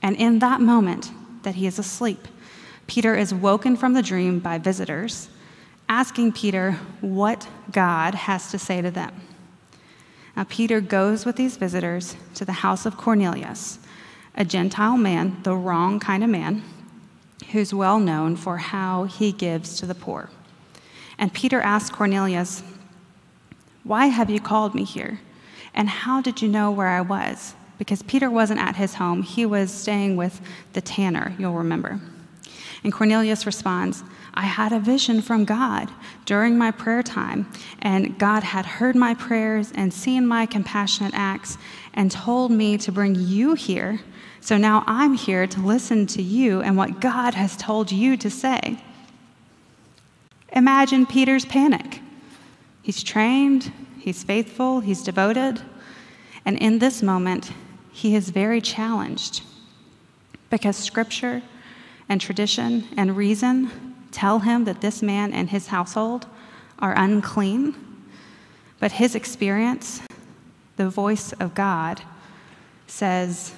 And 0.02 0.16
in 0.16 0.40
that 0.40 0.60
moment 0.60 1.12
that 1.44 1.54
he 1.54 1.66
is 1.66 1.78
asleep, 1.78 2.28
Peter 2.86 3.14
is 3.14 3.32
woken 3.32 3.74
from 3.74 3.94
the 3.94 4.02
dream 4.02 4.38
by 4.38 4.58
visitors 4.58 5.30
asking 5.88 6.32
Peter 6.32 6.72
what 7.00 7.48
God 7.70 8.14
has 8.14 8.50
to 8.50 8.58
say 8.58 8.80
to 8.80 8.90
them. 8.90 9.20
Now, 10.36 10.44
Peter 10.48 10.80
goes 10.80 11.24
with 11.24 11.36
these 11.36 11.56
visitors 11.56 12.16
to 12.34 12.44
the 12.44 12.52
house 12.52 12.86
of 12.86 12.96
Cornelius, 12.96 13.78
a 14.34 14.44
Gentile 14.44 14.96
man, 14.96 15.38
the 15.44 15.54
wrong 15.54 16.00
kind 16.00 16.24
of 16.24 16.30
man, 16.30 16.62
who's 17.52 17.72
well 17.72 18.00
known 18.00 18.34
for 18.34 18.56
how 18.56 19.04
he 19.04 19.30
gives 19.30 19.78
to 19.78 19.86
the 19.86 19.94
poor. 19.94 20.30
And 21.18 21.32
Peter 21.32 21.60
asks 21.60 21.94
Cornelius, 21.94 22.64
why 23.84 24.06
have 24.06 24.30
you 24.30 24.40
called 24.40 24.74
me 24.74 24.82
here? 24.82 25.20
And 25.74 25.88
how 25.88 26.20
did 26.20 26.42
you 26.42 26.48
know 26.48 26.70
where 26.70 26.88
I 26.88 27.00
was? 27.00 27.54
Because 27.78 28.02
Peter 28.02 28.30
wasn't 28.30 28.60
at 28.60 28.76
his 28.76 28.94
home, 28.94 29.22
he 29.22 29.46
was 29.46 29.70
staying 29.70 30.16
with 30.16 30.40
the 30.72 30.80
tanner, 30.80 31.34
you'll 31.38 31.54
remember. 31.54 32.00
And 32.84 32.92
Cornelius 32.92 33.46
responds, 33.46 34.04
I 34.34 34.42
had 34.42 34.72
a 34.72 34.78
vision 34.78 35.22
from 35.22 35.46
God 35.46 35.90
during 36.26 36.58
my 36.58 36.70
prayer 36.70 37.02
time, 37.02 37.50
and 37.80 38.18
God 38.18 38.42
had 38.42 38.66
heard 38.66 38.94
my 38.94 39.14
prayers 39.14 39.72
and 39.74 39.92
seen 39.92 40.26
my 40.26 40.44
compassionate 40.44 41.14
acts 41.14 41.56
and 41.94 42.10
told 42.10 42.50
me 42.50 42.76
to 42.78 42.92
bring 42.92 43.14
you 43.14 43.54
here. 43.54 44.00
So 44.42 44.58
now 44.58 44.84
I'm 44.86 45.14
here 45.14 45.46
to 45.46 45.60
listen 45.60 46.06
to 46.08 46.22
you 46.22 46.60
and 46.60 46.76
what 46.76 47.00
God 47.00 47.32
has 47.32 47.56
told 47.56 47.90
you 47.90 48.18
to 48.18 48.28
say. 48.28 48.78
Imagine 50.52 51.06
Peter's 51.06 51.46
panic. 51.46 52.00
He's 52.82 53.02
trained, 53.02 53.72
he's 53.98 54.22
faithful, 54.22 54.80
he's 54.80 55.02
devoted. 55.02 55.62
And 56.44 56.58
in 56.58 56.80
this 56.80 57.02
moment, 57.02 57.50
he 57.90 58.14
is 58.14 58.28
very 58.28 58.60
challenged 58.60 59.42
because 60.50 60.76
scripture 60.76 61.40
and 62.08 62.20
tradition 62.20 62.84
and 62.96 63.16
reason 63.16 63.94
tell 64.10 64.40
him 64.40 64.64
that 64.64 64.80
this 64.80 65.02
man 65.02 65.32
and 65.32 65.50
his 65.50 65.68
household 65.68 66.26
are 66.78 66.94
unclean. 66.96 67.74
But 68.78 68.92
his 68.92 69.14
experience, 69.14 70.02
the 70.76 70.88
voice 70.88 71.32
of 71.34 71.54
God, 71.54 72.02
says, 72.86 73.54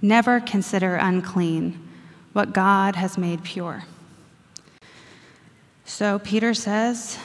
Never 0.00 0.40
consider 0.40 0.96
unclean 0.96 1.88
what 2.32 2.52
God 2.52 2.96
has 2.96 3.18
made 3.18 3.42
pure. 3.42 3.84
So 5.84 6.18
Peter 6.18 6.54
says, 6.54 7.18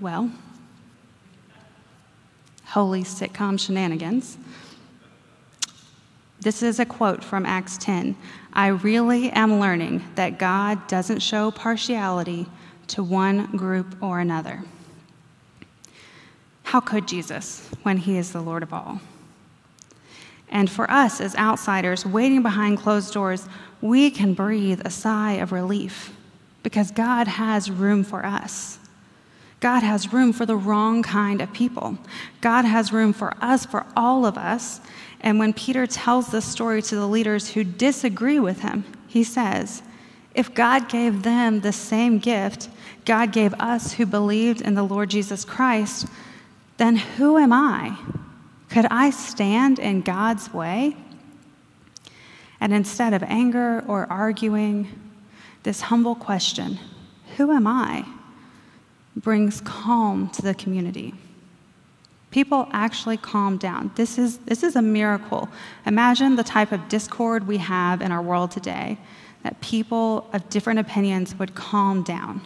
well, 0.00 0.30
holy 2.64 3.02
sitcom 3.02 3.58
shenanigans. 3.58 4.36
This 6.46 6.62
is 6.62 6.78
a 6.78 6.86
quote 6.86 7.24
from 7.24 7.44
Acts 7.44 7.76
10. 7.78 8.14
I 8.52 8.68
really 8.68 9.30
am 9.30 9.58
learning 9.58 10.04
that 10.14 10.38
God 10.38 10.86
doesn't 10.86 11.18
show 11.18 11.50
partiality 11.50 12.46
to 12.86 13.02
one 13.02 13.46
group 13.56 14.00
or 14.00 14.20
another. 14.20 14.62
How 16.62 16.78
could 16.78 17.08
Jesus 17.08 17.68
when 17.82 17.96
he 17.96 18.16
is 18.16 18.30
the 18.30 18.40
Lord 18.40 18.62
of 18.62 18.72
all? 18.72 19.00
And 20.48 20.70
for 20.70 20.88
us 20.88 21.20
as 21.20 21.34
outsiders 21.34 22.06
waiting 22.06 22.42
behind 22.42 22.78
closed 22.78 23.12
doors, 23.12 23.48
we 23.80 24.08
can 24.08 24.32
breathe 24.32 24.82
a 24.84 24.90
sigh 24.90 25.32
of 25.32 25.50
relief 25.50 26.14
because 26.62 26.92
God 26.92 27.26
has 27.26 27.72
room 27.72 28.04
for 28.04 28.24
us. 28.24 28.78
God 29.58 29.82
has 29.82 30.12
room 30.12 30.32
for 30.32 30.46
the 30.46 30.54
wrong 30.54 31.02
kind 31.02 31.40
of 31.40 31.52
people. 31.52 31.98
God 32.40 32.64
has 32.64 32.92
room 32.92 33.12
for 33.12 33.34
us, 33.40 33.66
for 33.66 33.84
all 33.96 34.24
of 34.24 34.38
us. 34.38 34.80
And 35.26 35.40
when 35.40 35.52
Peter 35.52 35.88
tells 35.88 36.28
this 36.28 36.44
story 36.44 36.80
to 36.82 36.94
the 36.94 37.08
leaders 37.08 37.50
who 37.50 37.64
disagree 37.64 38.38
with 38.38 38.60
him, 38.60 38.84
he 39.08 39.24
says, 39.24 39.82
If 40.36 40.54
God 40.54 40.88
gave 40.88 41.24
them 41.24 41.62
the 41.62 41.72
same 41.72 42.20
gift 42.20 42.68
God 43.04 43.32
gave 43.32 43.54
us 43.54 43.94
who 43.94 44.04
believed 44.04 44.60
in 44.60 44.74
the 44.74 44.82
Lord 44.82 45.10
Jesus 45.10 45.44
Christ, 45.44 46.06
then 46.76 46.96
who 46.96 47.38
am 47.38 47.52
I? 47.52 47.96
Could 48.68 48.86
I 48.86 49.10
stand 49.10 49.78
in 49.78 50.02
God's 50.02 50.52
way? 50.52 50.96
And 52.60 52.72
instead 52.72 53.14
of 53.14 53.22
anger 53.22 53.84
or 53.86 54.06
arguing, 54.10 54.88
this 55.62 55.82
humble 55.82 56.14
question, 56.14 56.78
Who 57.36 57.52
am 57.52 57.66
I? 57.66 58.04
brings 59.16 59.60
calm 59.62 60.28
to 60.30 60.42
the 60.42 60.54
community. 60.54 61.14
People 62.36 62.68
actually 62.70 63.16
calm 63.16 63.56
down. 63.56 63.90
This 63.94 64.18
is, 64.18 64.36
this 64.40 64.62
is 64.62 64.76
a 64.76 64.82
miracle. 64.82 65.48
Imagine 65.86 66.36
the 66.36 66.44
type 66.44 66.70
of 66.70 66.86
discord 66.86 67.46
we 67.46 67.56
have 67.56 68.02
in 68.02 68.12
our 68.12 68.20
world 68.20 68.50
today 68.50 68.98
that 69.42 69.58
people 69.62 70.28
of 70.34 70.46
different 70.50 70.78
opinions 70.78 71.34
would 71.38 71.54
calm 71.54 72.02
down. 72.02 72.42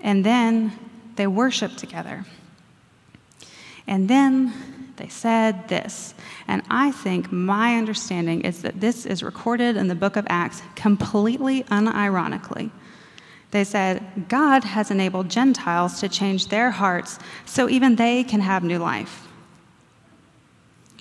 And 0.00 0.24
then 0.24 0.72
they 1.16 1.26
worship 1.26 1.76
together. 1.76 2.24
And 3.86 4.08
then 4.08 4.94
they 4.96 5.08
said 5.08 5.68
this. 5.68 6.14
And 6.48 6.62
I 6.70 6.90
think 6.90 7.30
my 7.30 7.76
understanding 7.76 8.40
is 8.40 8.62
that 8.62 8.80
this 8.80 9.04
is 9.04 9.22
recorded 9.22 9.76
in 9.76 9.88
the 9.88 9.94
book 9.94 10.16
of 10.16 10.26
Acts 10.30 10.62
completely 10.74 11.64
unironically. 11.64 12.70
They 13.50 13.64
said, 13.64 14.28
God 14.28 14.64
has 14.64 14.90
enabled 14.90 15.28
Gentiles 15.28 16.00
to 16.00 16.08
change 16.08 16.48
their 16.48 16.70
hearts 16.70 17.18
so 17.44 17.68
even 17.68 17.96
they 17.96 18.22
can 18.22 18.40
have 18.40 18.62
new 18.62 18.78
life. 18.78 19.26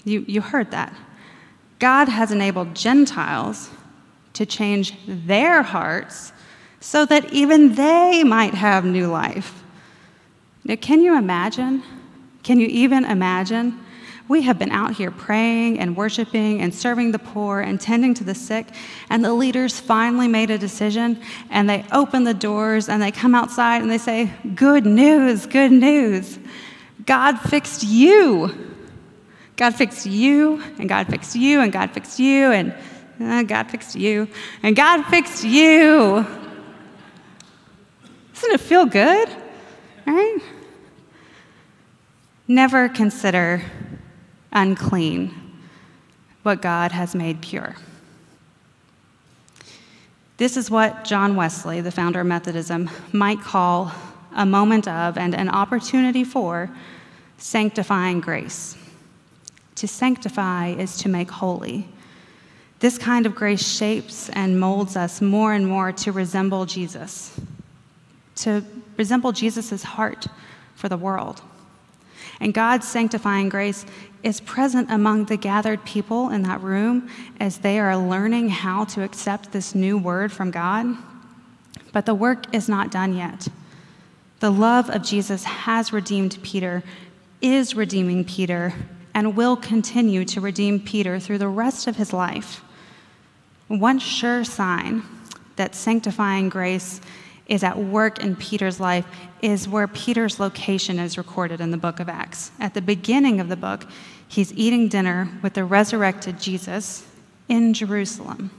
You, 0.03 0.25
you 0.27 0.41
heard 0.41 0.71
that. 0.71 0.93
God 1.77 2.09
has 2.09 2.31
enabled 2.31 2.75
Gentiles 2.75 3.69
to 4.33 4.45
change 4.45 4.97
their 5.07 5.61
hearts 5.61 6.33
so 6.79 7.05
that 7.05 7.31
even 7.31 7.75
they 7.75 8.23
might 8.23 8.53
have 8.53 8.85
new 8.85 9.07
life. 9.07 9.63
Now, 10.63 10.75
can 10.75 11.01
you 11.01 11.17
imagine? 11.17 11.83
Can 12.43 12.59
you 12.59 12.67
even 12.67 13.05
imagine 13.05 13.79
We 14.29 14.43
have 14.43 14.59
been 14.59 14.71
out 14.71 14.93
here 14.93 15.09
praying 15.09 15.79
and 15.79 15.97
worshiping 15.97 16.61
and 16.61 16.73
serving 16.73 17.13
the 17.13 17.19
poor 17.19 17.61
and 17.61 17.81
tending 17.81 18.13
to 18.13 18.23
the 18.23 18.35
sick, 18.35 18.67
and 19.09 19.25
the 19.25 19.33
leaders 19.33 19.79
finally 19.79 20.27
made 20.27 20.51
a 20.51 20.57
decision 20.59 21.19
and 21.49 21.67
they 21.67 21.83
open 21.91 22.25
the 22.25 22.35
doors 22.35 22.89
and 22.89 23.01
they 23.01 23.11
come 23.11 23.33
outside 23.33 23.81
and 23.81 23.89
they 23.89 23.97
say, 23.97 24.31
Good 24.53 24.85
news, 24.85 25.47
good 25.47 25.71
news. 25.71 26.37
God 27.07 27.39
fixed 27.39 27.83
you. 27.83 28.67
God 29.55 29.73
fixed 29.75 30.05
you, 30.05 30.61
and 30.77 30.87
God 30.87 31.07
fixed 31.07 31.35
you, 31.35 31.59
and 31.59 31.71
God 31.73 31.91
fixed 31.91 32.19
you, 32.19 32.51
and 32.51 32.73
uh, 33.19 33.43
God 33.43 33.69
fixed 33.69 33.95
you, 33.95 34.27
and 34.63 34.73
God 34.75 35.03
fixed 35.07 35.43
you. 35.43 36.25
Doesn't 38.35 38.51
it 38.53 38.61
feel 38.61 38.85
good? 38.85 39.27
Right? 40.05 40.37
Never 42.47 42.87
consider 42.87 43.63
unclean 44.51 45.33
what 46.43 46.61
God 46.61 46.91
has 46.91 47.15
made 47.15 47.41
pure. 47.41 47.75
This 50.37 50.55
is 50.55 50.71
what 50.71 51.03
John 51.03 51.35
Wesley, 51.35 51.81
the 51.81 51.91
founder 51.91 52.21
of 52.21 52.27
Methodism, 52.27 52.89
might 53.11 53.41
call 53.41 53.91
a 54.33 54.45
moment 54.45 54.87
of 54.87 55.17
and 55.17 55.35
an 55.35 55.49
opportunity 55.49 56.23
for 56.23 56.69
sanctifying 57.37 58.21
grace. 58.21 58.77
To 59.75 59.87
sanctify 59.87 60.69
is 60.69 60.97
to 60.99 61.09
make 61.09 61.29
holy. 61.29 61.87
This 62.79 62.97
kind 62.97 63.25
of 63.25 63.35
grace 63.35 63.65
shapes 63.67 64.29
and 64.29 64.59
molds 64.59 64.95
us 64.95 65.21
more 65.21 65.53
and 65.53 65.67
more 65.67 65.91
to 65.91 66.11
resemble 66.13 66.65
Jesus, 66.65 67.37
to 68.37 68.63
resemble 68.97 69.33
Jesus' 69.33 69.83
heart 69.83 70.27
for 70.75 70.87
the 70.87 70.97
world. 70.97 71.41
And 72.39 72.53
God's 72.53 72.87
sanctifying 72.87 73.49
grace 73.49 73.85
is 74.23 74.41
present 74.41 74.91
among 74.91 75.25
the 75.25 75.37
gathered 75.37 75.83
people 75.85 76.29
in 76.29 76.43
that 76.43 76.61
room 76.61 77.09
as 77.39 77.59
they 77.59 77.79
are 77.79 77.97
learning 77.97 78.49
how 78.49 78.83
to 78.85 79.03
accept 79.03 79.51
this 79.51 79.73
new 79.73 79.97
word 79.97 80.31
from 80.31 80.51
God. 80.51 80.85
But 81.91 82.05
the 82.05 82.13
work 82.13 82.53
is 82.53 82.67
not 82.67 82.91
done 82.91 83.15
yet. 83.15 83.47
The 84.39 84.51
love 84.51 84.89
of 84.89 85.03
Jesus 85.03 85.43
has 85.43 85.91
redeemed 85.91 86.37
Peter, 86.43 86.83
is 87.41 87.75
redeeming 87.75 88.23
Peter, 88.23 88.73
and 89.13 89.35
will 89.35 89.55
continue 89.55 90.23
to 90.25 90.39
redeem 90.39 90.79
Peter 90.79 91.19
through 91.19 91.39
the 91.39 91.47
rest 91.47 91.87
of 91.87 91.97
his 91.97 92.13
life. 92.13 92.63
One 93.67 93.99
sure 93.99 94.43
sign 94.43 95.03
that 95.55 95.75
sanctifying 95.75 96.49
grace 96.49 97.01
is 97.49 97.63
at 97.63 97.77
work 97.77 98.23
in 98.23 98.35
Peter's 98.35 98.79
life 98.79 99.05
is 99.41 99.67
where 99.67 99.87
Peter's 99.87 100.39
location 100.39 100.99
is 100.99 101.17
recorded 101.17 101.59
in 101.59 101.71
the 101.71 101.77
book 101.77 101.99
of 101.99 102.07
Acts. 102.07 102.51
At 102.59 102.75
the 102.75 102.81
beginning 102.81 103.41
of 103.41 103.49
the 103.49 103.57
book, 103.57 103.85
he's 104.27 104.53
eating 104.53 104.87
dinner 104.87 105.27
with 105.41 105.55
the 105.55 105.65
resurrected 105.65 106.39
Jesus 106.39 107.05
in 107.49 107.73
Jerusalem. 107.73 108.51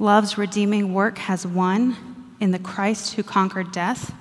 Love's 0.00 0.36
redeeming 0.36 0.92
work 0.92 1.18
has 1.18 1.46
won 1.46 1.96
in 2.40 2.50
the 2.50 2.58
Christ 2.58 3.14
who 3.14 3.22
conquered 3.22 3.70
death. 3.70 4.12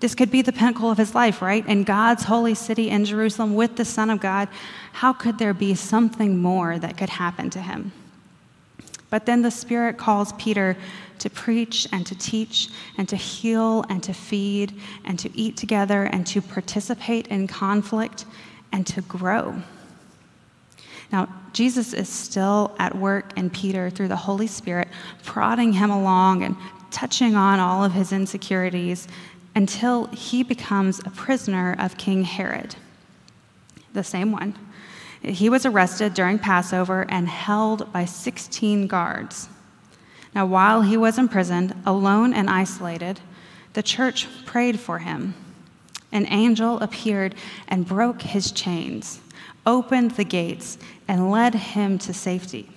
This 0.00 0.14
could 0.14 0.30
be 0.30 0.40
the 0.40 0.52
pinnacle 0.52 0.90
of 0.90 0.98
his 0.98 1.14
life, 1.14 1.42
right? 1.42 1.66
In 1.66 1.84
God's 1.84 2.24
holy 2.24 2.54
city 2.54 2.88
in 2.88 3.04
Jerusalem 3.04 3.54
with 3.54 3.76
the 3.76 3.84
Son 3.84 4.08
of 4.08 4.20
God. 4.20 4.48
How 4.92 5.12
could 5.12 5.38
there 5.38 5.54
be 5.54 5.74
something 5.74 6.38
more 6.38 6.78
that 6.78 6.96
could 6.96 7.10
happen 7.10 7.50
to 7.50 7.60
him? 7.60 7.92
But 9.10 9.26
then 9.26 9.42
the 9.42 9.50
Spirit 9.50 9.98
calls 9.98 10.32
Peter 10.34 10.76
to 11.20 11.30
preach 11.30 11.86
and 11.92 12.06
to 12.06 12.14
teach 12.14 12.68
and 12.98 13.08
to 13.08 13.16
heal 13.16 13.84
and 13.88 14.02
to 14.02 14.12
feed 14.12 14.74
and 15.04 15.18
to 15.18 15.36
eat 15.36 15.56
together 15.56 16.04
and 16.04 16.26
to 16.26 16.40
participate 16.42 17.28
in 17.28 17.46
conflict 17.46 18.24
and 18.72 18.86
to 18.86 19.00
grow. 19.02 19.54
Now, 21.12 21.28
Jesus 21.52 21.92
is 21.92 22.08
still 22.08 22.74
at 22.78 22.96
work 22.96 23.36
in 23.38 23.50
Peter 23.50 23.90
through 23.90 24.08
the 24.08 24.16
Holy 24.16 24.46
Spirit, 24.46 24.88
prodding 25.24 25.72
him 25.72 25.90
along 25.90 26.42
and 26.42 26.56
touching 26.90 27.34
on 27.34 27.60
all 27.60 27.84
of 27.84 27.92
his 27.92 28.12
insecurities 28.12 29.06
until 29.54 30.06
he 30.08 30.42
becomes 30.42 31.00
a 31.00 31.10
prisoner 31.10 31.74
of 31.78 31.96
King 31.96 32.24
Herod, 32.24 32.76
the 33.92 34.04
same 34.04 34.32
one. 34.32 34.54
He 35.22 35.48
was 35.48 35.64
arrested 35.64 36.14
during 36.14 36.38
Passover 36.38 37.06
and 37.08 37.28
held 37.28 37.92
by 37.92 38.04
16 38.04 38.86
guards. 38.86 39.48
Now, 40.36 40.44
while 40.44 40.82
he 40.82 40.98
was 40.98 41.16
imprisoned, 41.16 41.74
alone 41.86 42.34
and 42.34 42.50
isolated, 42.50 43.20
the 43.72 43.82
church 43.82 44.28
prayed 44.44 44.78
for 44.78 44.98
him. 44.98 45.32
An 46.12 46.26
angel 46.26 46.78
appeared 46.80 47.34
and 47.68 47.86
broke 47.86 48.20
his 48.20 48.52
chains, 48.52 49.22
opened 49.64 50.10
the 50.10 50.24
gates, 50.24 50.76
and 51.08 51.30
led 51.30 51.54
him 51.54 51.96
to 52.00 52.12
safety. 52.12 52.68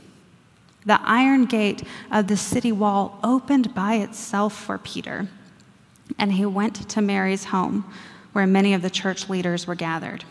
The 0.86 1.02
iron 1.04 1.48
gate 1.48 1.84
of 2.10 2.28
the 2.28 2.38
city 2.38 2.72
wall 2.72 3.20
opened 3.26 3.76
by 3.76 3.96
itself 3.96 4.56
for 4.56 4.78
Peter, 4.78 5.28
and 6.18 6.32
he 6.32 6.46
went 6.46 6.88
to 6.88 7.02
Mary's 7.02 7.44
home, 7.44 7.84
where 8.32 8.48
many 8.48 8.74
of 8.74 8.82
the 8.82 8.90
church 8.90 9.28
leaders 9.28 9.68
were 9.68 9.76
gathered. 9.76 10.24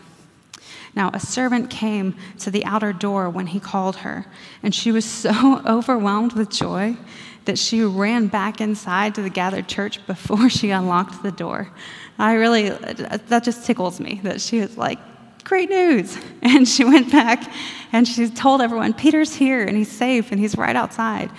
Now, 0.95 1.11
a 1.13 1.19
servant 1.19 1.69
came 1.69 2.15
to 2.39 2.51
the 2.51 2.65
outer 2.65 2.93
door 2.93 3.29
when 3.29 3.47
he 3.47 3.59
called 3.59 3.97
her, 3.97 4.25
and 4.63 4.73
she 4.73 4.91
was 4.91 5.05
so 5.05 5.61
overwhelmed 5.67 6.33
with 6.33 6.49
joy 6.49 6.97
that 7.45 7.57
she 7.57 7.81
ran 7.83 8.27
back 8.27 8.61
inside 8.61 9.15
to 9.15 9.21
the 9.21 9.29
gathered 9.29 9.67
church 9.67 10.05
before 10.07 10.49
she 10.49 10.71
unlocked 10.71 11.23
the 11.23 11.31
door. 11.31 11.69
I 12.17 12.33
really, 12.33 12.69
that 12.69 13.43
just 13.43 13.65
tickles 13.65 13.99
me 13.99 14.19
that 14.23 14.41
she 14.41 14.59
was 14.59 14.77
like, 14.77 14.99
great 15.43 15.69
news. 15.69 16.17
And 16.41 16.67
she 16.67 16.85
went 16.85 17.11
back 17.11 17.51
and 17.91 18.07
she 18.07 18.29
told 18.29 18.61
everyone, 18.61 18.93
Peter's 18.93 19.35
here 19.35 19.63
and 19.63 19.75
he's 19.75 19.91
safe 19.91 20.31
and 20.31 20.39
he's 20.39 20.57
right 20.57 20.75
outside. 20.75 21.29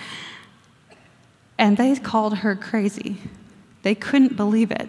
And 1.57 1.75
they 1.75 1.95
called 1.95 2.37
her 2.37 2.55
crazy. 2.55 3.17
They 3.81 3.95
couldn't 3.95 4.35
believe 4.35 4.71
it. 4.71 4.87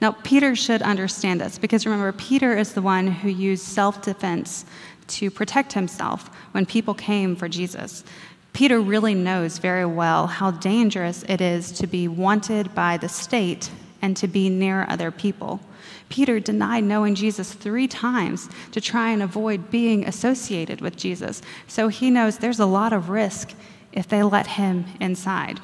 Now, 0.00 0.12
Peter 0.12 0.56
should 0.56 0.82
understand 0.82 1.40
this 1.40 1.58
because 1.58 1.84
remember, 1.84 2.12
Peter 2.12 2.56
is 2.56 2.72
the 2.72 2.82
one 2.82 3.06
who 3.06 3.28
used 3.28 3.64
self 3.64 4.00
defense 4.02 4.64
to 5.08 5.30
protect 5.30 5.72
himself 5.72 6.30
when 6.52 6.64
people 6.64 6.94
came 6.94 7.36
for 7.36 7.48
Jesus. 7.48 8.04
Peter 8.52 8.80
really 8.80 9.14
knows 9.14 9.58
very 9.58 9.84
well 9.84 10.26
how 10.26 10.50
dangerous 10.50 11.22
it 11.28 11.40
is 11.40 11.70
to 11.72 11.86
be 11.86 12.08
wanted 12.08 12.74
by 12.74 12.96
the 12.96 13.08
state 13.08 13.70
and 14.02 14.16
to 14.16 14.26
be 14.26 14.48
near 14.48 14.86
other 14.88 15.10
people. 15.10 15.60
Peter 16.08 16.40
denied 16.40 16.84
knowing 16.84 17.14
Jesus 17.14 17.52
three 17.52 17.86
times 17.86 18.48
to 18.72 18.80
try 18.80 19.10
and 19.10 19.22
avoid 19.22 19.70
being 19.70 20.04
associated 20.04 20.80
with 20.80 20.96
Jesus. 20.96 21.42
So 21.68 21.88
he 21.88 22.10
knows 22.10 22.38
there's 22.38 22.58
a 22.58 22.66
lot 22.66 22.92
of 22.92 23.08
risk 23.10 23.54
if 23.92 24.08
they 24.08 24.22
let 24.22 24.46
him 24.46 24.84
inside. 25.00 25.60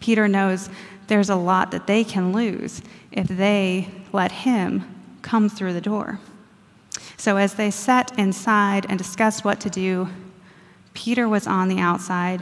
Peter 0.00 0.26
knows 0.26 0.70
there's 1.12 1.28
a 1.28 1.36
lot 1.36 1.72
that 1.72 1.86
they 1.86 2.02
can 2.02 2.32
lose 2.32 2.80
if 3.10 3.28
they 3.28 3.86
let 4.14 4.32
him 4.32 4.82
come 5.20 5.46
through 5.46 5.74
the 5.74 5.80
door. 5.82 6.18
So, 7.18 7.36
as 7.36 7.52
they 7.52 7.70
sat 7.70 8.18
inside 8.18 8.86
and 8.88 8.96
discussed 8.96 9.44
what 9.44 9.60
to 9.60 9.68
do, 9.68 10.08
Peter 10.94 11.28
was 11.28 11.46
on 11.46 11.68
the 11.68 11.80
outside, 11.80 12.40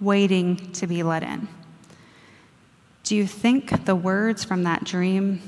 waiting 0.00 0.56
to 0.72 0.88
be 0.88 1.04
let 1.04 1.22
in. 1.22 1.46
Do 3.04 3.14
you 3.14 3.28
think 3.28 3.84
the 3.84 3.94
words 3.94 4.42
from 4.42 4.64
that 4.64 4.82
dream 4.82 5.40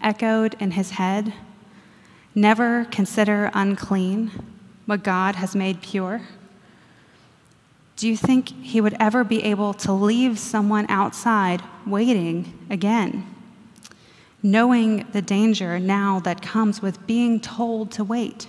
echoed 0.00 0.56
in 0.58 0.70
his 0.70 0.92
head? 0.92 1.34
Never 2.34 2.86
consider 2.86 3.50
unclean 3.52 4.30
what 4.86 5.04
God 5.04 5.34
has 5.36 5.54
made 5.54 5.82
pure? 5.82 6.22
Do 7.96 8.06
you 8.06 8.16
think 8.16 8.50
he 8.62 8.82
would 8.82 8.94
ever 9.00 9.24
be 9.24 9.42
able 9.42 9.72
to 9.74 9.92
leave 9.92 10.38
someone 10.38 10.84
outside 10.90 11.62
waiting 11.86 12.66
again? 12.68 13.26
Knowing 14.42 15.06
the 15.12 15.22
danger 15.22 15.78
now 15.78 16.20
that 16.20 16.42
comes 16.42 16.82
with 16.82 17.06
being 17.06 17.40
told 17.40 17.90
to 17.92 18.04
wait. 18.04 18.48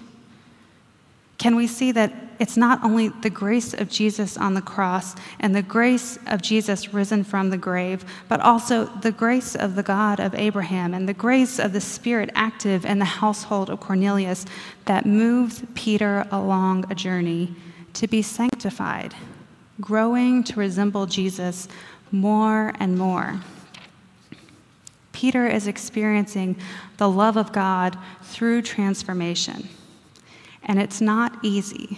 Can 1.38 1.56
we 1.56 1.66
see 1.66 1.94
that 1.94 2.14
it's 2.40 2.58
not 2.58 2.84
only 2.84 3.08
the 3.08 3.30
grace 3.30 3.74
of 3.74 3.90
Jesus 3.90 4.38
on 4.38 4.54
the 4.54 4.62
cross 4.62 5.16
and 5.40 5.56
the 5.56 5.62
grace 5.62 6.20
of 6.28 6.42
Jesus 6.42 6.94
risen 6.94 7.24
from 7.24 7.50
the 7.50 7.58
grave, 7.58 8.04
but 8.28 8.42
also 8.42 8.86
the 8.86 9.14
grace 9.14 9.56
of 9.56 9.76
the 9.76 9.84
God 9.84 10.20
of 10.20 10.36
Abraham 10.36 10.94
and 10.94 11.08
the 11.08 11.14
grace 11.14 11.58
of 11.58 11.72
the 11.72 11.82
Spirit 11.82 12.32
active 12.36 12.86
in 12.86 13.00
the 13.00 13.06
household 13.06 13.70
of 13.70 13.80
Cornelius 13.80 14.46
that 14.86 15.06
moved 15.06 15.74
Peter 15.74 16.28
along 16.32 16.92
a 16.92 16.96
journey 16.96 17.56
to 17.94 18.08
be 18.08 18.22
sanctified 18.22 19.16
growing 19.80 20.44
to 20.44 20.60
resemble 20.60 21.06
Jesus 21.06 21.68
more 22.12 22.74
and 22.80 22.98
more. 22.98 23.40
Peter 25.12 25.48
is 25.48 25.68
experiencing 25.68 26.56
the 26.98 27.10
love 27.10 27.38
of 27.38 27.52
God 27.52 27.98
through 28.22 28.62
transformation, 28.62 29.68
and 30.64 30.80
it's 30.80 31.02
not 31.02 31.38
easy. 31.44 31.98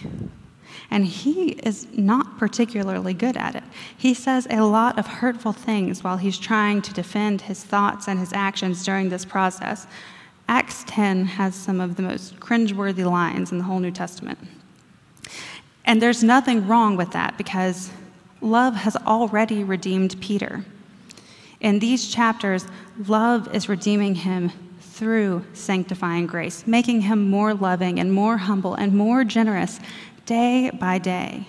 And 0.90 1.04
he 1.04 1.50
is 1.50 1.86
not 1.96 2.38
particularly 2.38 3.14
good 3.14 3.36
at 3.36 3.54
it. 3.54 3.62
He 3.96 4.14
says 4.14 4.46
a 4.50 4.62
lot 4.62 4.98
of 4.98 5.06
hurtful 5.06 5.52
things 5.52 6.02
while 6.02 6.16
he's 6.16 6.38
trying 6.38 6.82
to 6.82 6.92
defend 6.92 7.42
his 7.42 7.62
thoughts 7.62 8.08
and 8.08 8.18
his 8.18 8.32
actions 8.32 8.84
during 8.84 9.08
this 9.08 9.24
process. 9.24 9.86
Acts 10.48 10.84
10 10.88 11.26
has 11.26 11.54
some 11.54 11.80
of 11.80 11.94
the 11.94 12.02
most 12.02 12.40
cringeworthy 12.40 13.04
lines 13.08 13.52
in 13.52 13.58
the 13.58 13.64
whole 13.64 13.78
New 13.78 13.92
Testament. 13.92 14.38
And 15.84 16.00
there's 16.00 16.22
nothing 16.22 16.66
wrong 16.66 16.96
with 16.96 17.12
that 17.12 17.36
because 17.38 17.90
love 18.40 18.74
has 18.74 18.96
already 18.96 19.64
redeemed 19.64 20.20
Peter. 20.20 20.64
In 21.60 21.78
these 21.78 22.08
chapters, 22.08 22.66
love 23.06 23.54
is 23.54 23.68
redeeming 23.68 24.14
him 24.14 24.52
through 24.80 25.44
sanctifying 25.52 26.26
grace, 26.26 26.66
making 26.66 27.02
him 27.02 27.30
more 27.30 27.54
loving 27.54 27.98
and 27.98 28.12
more 28.12 28.36
humble 28.36 28.74
and 28.74 28.94
more 28.94 29.24
generous 29.24 29.80
day 30.26 30.70
by 30.70 30.98
day. 30.98 31.46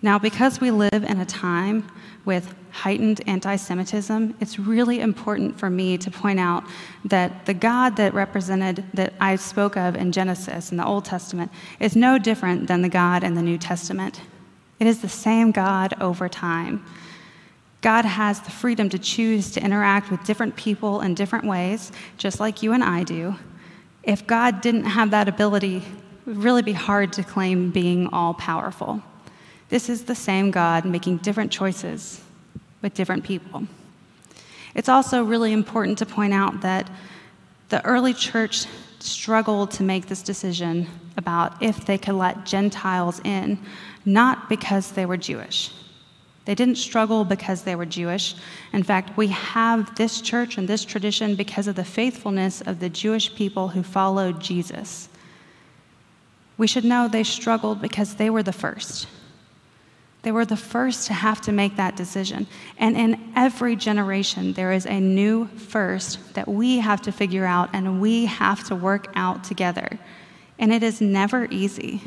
Now, 0.00 0.18
because 0.18 0.60
we 0.60 0.70
live 0.70 1.04
in 1.04 1.20
a 1.20 1.26
time 1.26 1.90
with 2.24 2.54
heightened 2.72 3.20
anti 3.26 3.54
Semitism, 3.56 4.34
it's 4.40 4.58
really 4.58 5.00
important 5.00 5.58
for 5.58 5.68
me 5.68 5.98
to 5.98 6.10
point 6.10 6.40
out 6.40 6.64
that 7.04 7.44
the 7.44 7.54
God 7.54 7.96
that 7.96 8.14
represented, 8.14 8.84
that 8.94 9.12
I 9.20 9.36
spoke 9.36 9.76
of 9.76 9.94
in 9.94 10.10
Genesis 10.10 10.70
in 10.70 10.78
the 10.78 10.86
Old 10.86 11.04
Testament, 11.04 11.52
is 11.80 11.94
no 11.94 12.18
different 12.18 12.66
than 12.66 12.82
the 12.82 12.88
God 12.88 13.22
in 13.22 13.34
the 13.34 13.42
New 13.42 13.58
Testament. 13.58 14.22
It 14.80 14.86
is 14.86 15.02
the 15.02 15.08
same 15.08 15.52
God 15.52 15.94
over 16.00 16.28
time. 16.28 16.84
God 17.82 18.04
has 18.04 18.40
the 18.40 18.50
freedom 18.50 18.88
to 18.88 18.98
choose 18.98 19.50
to 19.52 19.62
interact 19.62 20.10
with 20.10 20.24
different 20.24 20.56
people 20.56 21.02
in 21.02 21.14
different 21.14 21.44
ways, 21.44 21.92
just 22.16 22.40
like 22.40 22.62
you 22.62 22.72
and 22.72 22.82
I 22.82 23.02
do. 23.02 23.36
If 24.02 24.26
God 24.26 24.60
didn't 24.60 24.84
have 24.84 25.10
that 25.10 25.28
ability, 25.28 25.76
it 25.76 25.82
would 26.26 26.42
really 26.42 26.62
be 26.62 26.72
hard 26.72 27.12
to 27.14 27.22
claim 27.22 27.70
being 27.70 28.08
all 28.08 28.34
powerful. 28.34 29.02
This 29.68 29.88
is 29.88 30.04
the 30.04 30.14
same 30.14 30.50
God 30.50 30.84
making 30.84 31.18
different 31.18 31.52
choices 31.52 32.22
with 32.82 32.94
different 32.94 33.24
people. 33.24 33.66
It's 34.74 34.88
also 34.88 35.22
really 35.22 35.52
important 35.52 35.98
to 35.98 36.06
point 36.06 36.32
out 36.32 36.60
that 36.62 36.90
the 37.68 37.84
early 37.84 38.12
church 38.12 38.66
struggled 38.98 39.70
to 39.72 39.82
make 39.82 40.06
this 40.06 40.22
decision 40.22 40.86
about 41.16 41.62
if 41.62 41.84
they 41.84 41.98
could 41.98 42.14
let 42.14 42.44
Gentiles 42.44 43.20
in, 43.24 43.58
not 44.04 44.48
because 44.48 44.92
they 44.92 45.06
were 45.06 45.16
Jewish. 45.16 45.72
They 46.44 46.54
didn't 46.54 46.76
struggle 46.76 47.24
because 47.24 47.62
they 47.62 47.76
were 47.76 47.86
Jewish. 47.86 48.34
In 48.72 48.82
fact, 48.82 49.16
we 49.16 49.28
have 49.28 49.94
this 49.96 50.20
church 50.20 50.58
and 50.58 50.68
this 50.68 50.84
tradition 50.84 51.36
because 51.36 51.68
of 51.68 51.76
the 51.76 51.84
faithfulness 51.84 52.60
of 52.62 52.80
the 52.80 52.88
Jewish 52.88 53.34
people 53.34 53.68
who 53.68 53.82
followed 53.82 54.40
Jesus. 54.40 55.08
We 56.58 56.66
should 56.66 56.84
know 56.84 57.06
they 57.06 57.24
struggled 57.24 57.80
because 57.80 58.16
they 58.16 58.28
were 58.28 58.42
the 58.42 58.52
first. 58.52 59.06
They 60.22 60.32
were 60.32 60.44
the 60.44 60.56
first 60.56 61.08
to 61.08 61.14
have 61.14 61.40
to 61.42 61.52
make 61.52 61.76
that 61.76 61.96
decision. 61.96 62.46
And 62.78 62.96
in 62.96 63.32
every 63.34 63.74
generation, 63.74 64.52
there 64.52 64.72
is 64.72 64.86
a 64.86 65.00
new 65.00 65.46
first 65.48 66.34
that 66.34 66.46
we 66.46 66.78
have 66.78 67.02
to 67.02 67.12
figure 67.12 67.44
out 67.44 67.70
and 67.72 68.00
we 68.00 68.26
have 68.26 68.64
to 68.68 68.76
work 68.76 69.10
out 69.16 69.42
together. 69.42 69.98
And 70.58 70.72
it 70.72 70.84
is 70.84 71.00
never 71.00 71.46
easy. 71.50 72.00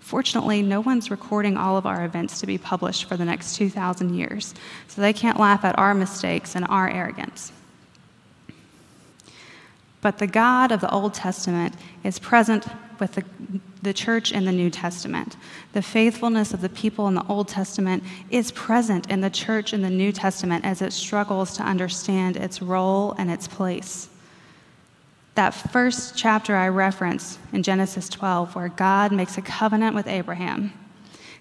Fortunately, 0.00 0.62
no 0.62 0.80
one's 0.80 1.12
recording 1.12 1.56
all 1.56 1.76
of 1.76 1.86
our 1.86 2.04
events 2.04 2.40
to 2.40 2.46
be 2.46 2.58
published 2.58 3.04
for 3.04 3.16
the 3.16 3.24
next 3.24 3.54
2,000 3.54 4.14
years, 4.14 4.52
so 4.88 5.00
they 5.00 5.12
can't 5.12 5.38
laugh 5.38 5.64
at 5.64 5.78
our 5.78 5.94
mistakes 5.94 6.56
and 6.56 6.66
our 6.68 6.90
arrogance. 6.90 7.52
But 10.02 10.18
the 10.18 10.26
God 10.26 10.70
of 10.70 10.82
the 10.82 10.90
Old 10.90 11.14
Testament 11.14 11.74
is 12.04 12.18
present 12.18 12.66
with 12.98 13.14
the, 13.14 13.24
the 13.80 13.94
church 13.94 14.32
in 14.32 14.44
the 14.44 14.52
New 14.52 14.68
Testament. 14.68 15.36
The 15.72 15.80
faithfulness 15.80 16.52
of 16.52 16.60
the 16.60 16.68
people 16.68 17.08
in 17.08 17.14
the 17.14 17.26
Old 17.28 17.48
Testament 17.48 18.02
is 18.28 18.52
present 18.52 19.10
in 19.10 19.22
the 19.22 19.30
church 19.30 19.72
in 19.72 19.80
the 19.80 19.88
New 19.88 20.12
Testament 20.12 20.64
as 20.66 20.82
it 20.82 20.92
struggles 20.92 21.56
to 21.56 21.62
understand 21.62 22.36
its 22.36 22.60
role 22.60 23.14
and 23.16 23.30
its 23.30 23.48
place. 23.48 24.10
That 25.36 25.54
first 25.54 26.16
chapter 26.16 26.54
I 26.56 26.68
referenced 26.68 27.38
in 27.54 27.62
Genesis 27.62 28.08
12, 28.10 28.54
where 28.54 28.68
God 28.68 29.12
makes 29.12 29.38
a 29.38 29.42
covenant 29.42 29.94
with 29.94 30.06
Abraham, 30.06 30.74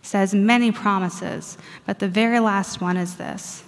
says 0.02 0.34
many 0.34 0.72
promises, 0.72 1.58
but 1.86 2.00
the 2.00 2.08
very 2.08 2.40
last 2.40 2.80
one 2.80 2.96
is 2.96 3.16
this 3.16 3.66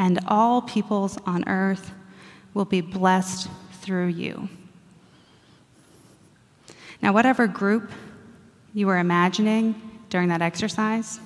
and 0.00 0.18
all 0.28 0.62
peoples 0.62 1.18
on 1.26 1.46
earth 1.46 1.92
will 2.54 2.64
be 2.64 2.80
blessed 2.80 3.50
through 3.80 4.08
you. 4.08 4.48
Now, 7.02 7.12
whatever 7.12 7.46
group 7.46 7.90
you 8.74 8.86
were 8.86 8.98
imagining 8.98 10.00
during 10.10 10.28
that 10.28 10.42
exercise, 10.42 11.18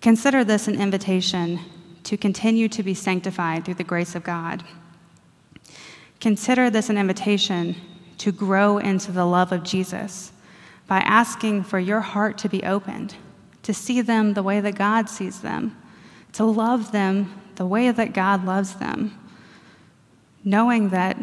consider 0.00 0.44
this 0.44 0.68
an 0.68 0.80
invitation 0.80 1.60
to 2.04 2.16
continue 2.16 2.68
to 2.68 2.82
be 2.82 2.94
sanctified 2.94 3.64
through 3.64 3.74
the 3.74 3.84
grace 3.84 4.14
of 4.14 4.22
God. 4.22 4.64
Consider 6.20 6.70
this 6.70 6.88
an 6.88 6.98
invitation 6.98 7.74
to 8.18 8.32
grow 8.32 8.78
into 8.78 9.12
the 9.12 9.24
love 9.24 9.52
of 9.52 9.62
Jesus 9.62 10.32
by 10.86 10.98
asking 10.98 11.64
for 11.64 11.78
your 11.78 12.00
heart 12.00 12.38
to 12.38 12.48
be 12.48 12.62
opened, 12.64 13.14
to 13.62 13.74
see 13.74 14.00
them 14.00 14.34
the 14.34 14.42
way 14.42 14.60
that 14.60 14.74
God 14.74 15.08
sees 15.08 15.40
them, 15.40 15.76
to 16.32 16.44
love 16.44 16.92
them 16.92 17.40
the 17.56 17.66
way 17.66 17.90
that 17.90 18.14
God 18.14 18.44
loves 18.44 18.74
them 18.76 19.19
knowing 20.44 20.90
that 20.90 21.16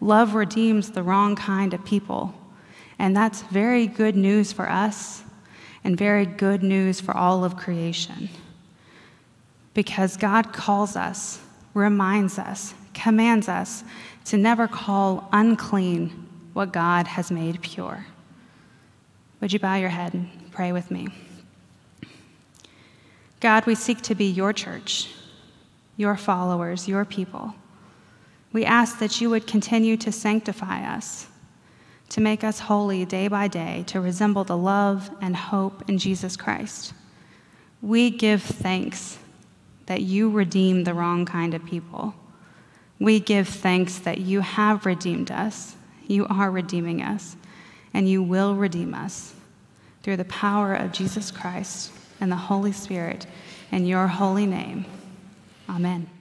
love 0.00 0.34
redeems 0.34 0.90
the 0.90 1.02
wrong 1.02 1.36
kind 1.36 1.74
of 1.74 1.84
people. 1.84 2.34
And 2.98 3.16
that's 3.16 3.42
very 3.42 3.86
good 3.86 4.16
news 4.16 4.52
for 4.52 4.68
us 4.68 5.22
and 5.84 5.96
very 5.96 6.26
good 6.26 6.62
news 6.62 7.00
for 7.00 7.16
all 7.16 7.44
of 7.44 7.56
creation. 7.56 8.28
Because 9.72 10.16
God 10.16 10.52
calls 10.52 10.96
us, 10.96 11.40
reminds 11.74 12.38
us, 12.38 12.74
commands 12.92 13.48
us 13.48 13.84
to 14.26 14.36
never 14.36 14.68
call 14.68 15.28
unclean 15.32 16.28
what 16.52 16.72
God 16.72 17.06
has 17.06 17.30
made 17.30 17.62
pure. 17.62 18.04
Would 19.40 19.52
you 19.52 19.58
bow 19.58 19.76
your 19.76 19.88
head 19.88 20.12
and 20.12 20.28
pray 20.50 20.72
with 20.72 20.90
me? 20.90 21.08
God, 23.40 23.64
we 23.64 23.74
seek 23.74 24.02
to 24.02 24.14
be 24.14 24.26
your 24.26 24.52
church, 24.52 25.08
your 25.96 26.16
followers, 26.16 26.86
your 26.86 27.06
people. 27.06 27.54
We 28.52 28.64
ask 28.64 28.98
that 28.98 29.20
you 29.20 29.30
would 29.30 29.46
continue 29.46 29.96
to 29.98 30.10
sanctify 30.10 30.82
us, 30.82 31.28
to 32.10 32.20
make 32.20 32.42
us 32.42 32.60
holy 32.60 33.04
day 33.04 33.28
by 33.28 33.48
day, 33.48 33.84
to 33.88 34.00
resemble 34.00 34.44
the 34.44 34.56
love 34.56 35.10
and 35.20 35.36
hope 35.36 35.88
in 35.88 35.98
Jesus 35.98 36.36
Christ. 36.36 36.92
We 37.80 38.10
give 38.10 38.42
thanks 38.42 39.18
that 39.86 40.02
you 40.02 40.30
redeem 40.30 40.84
the 40.84 40.94
wrong 40.94 41.24
kind 41.24 41.54
of 41.54 41.64
people. 41.64 42.14
We 42.98 43.18
give 43.20 43.48
thanks 43.48 43.98
that 44.00 44.18
you 44.18 44.40
have 44.40 44.84
redeemed 44.84 45.30
us, 45.30 45.76
you 46.06 46.26
are 46.26 46.50
redeeming 46.50 47.02
us, 47.02 47.36
and 47.94 48.08
you 48.08 48.22
will 48.22 48.54
redeem 48.54 48.94
us 48.94 49.34
through 50.02 50.16
the 50.16 50.24
power 50.26 50.74
of 50.74 50.92
Jesus 50.92 51.30
Christ 51.30 51.92
and 52.20 52.30
the 52.30 52.36
Holy 52.36 52.72
Spirit 52.72 53.26
in 53.72 53.86
your 53.86 54.06
holy 54.06 54.46
name. 54.46 54.84
Amen. 55.68 56.19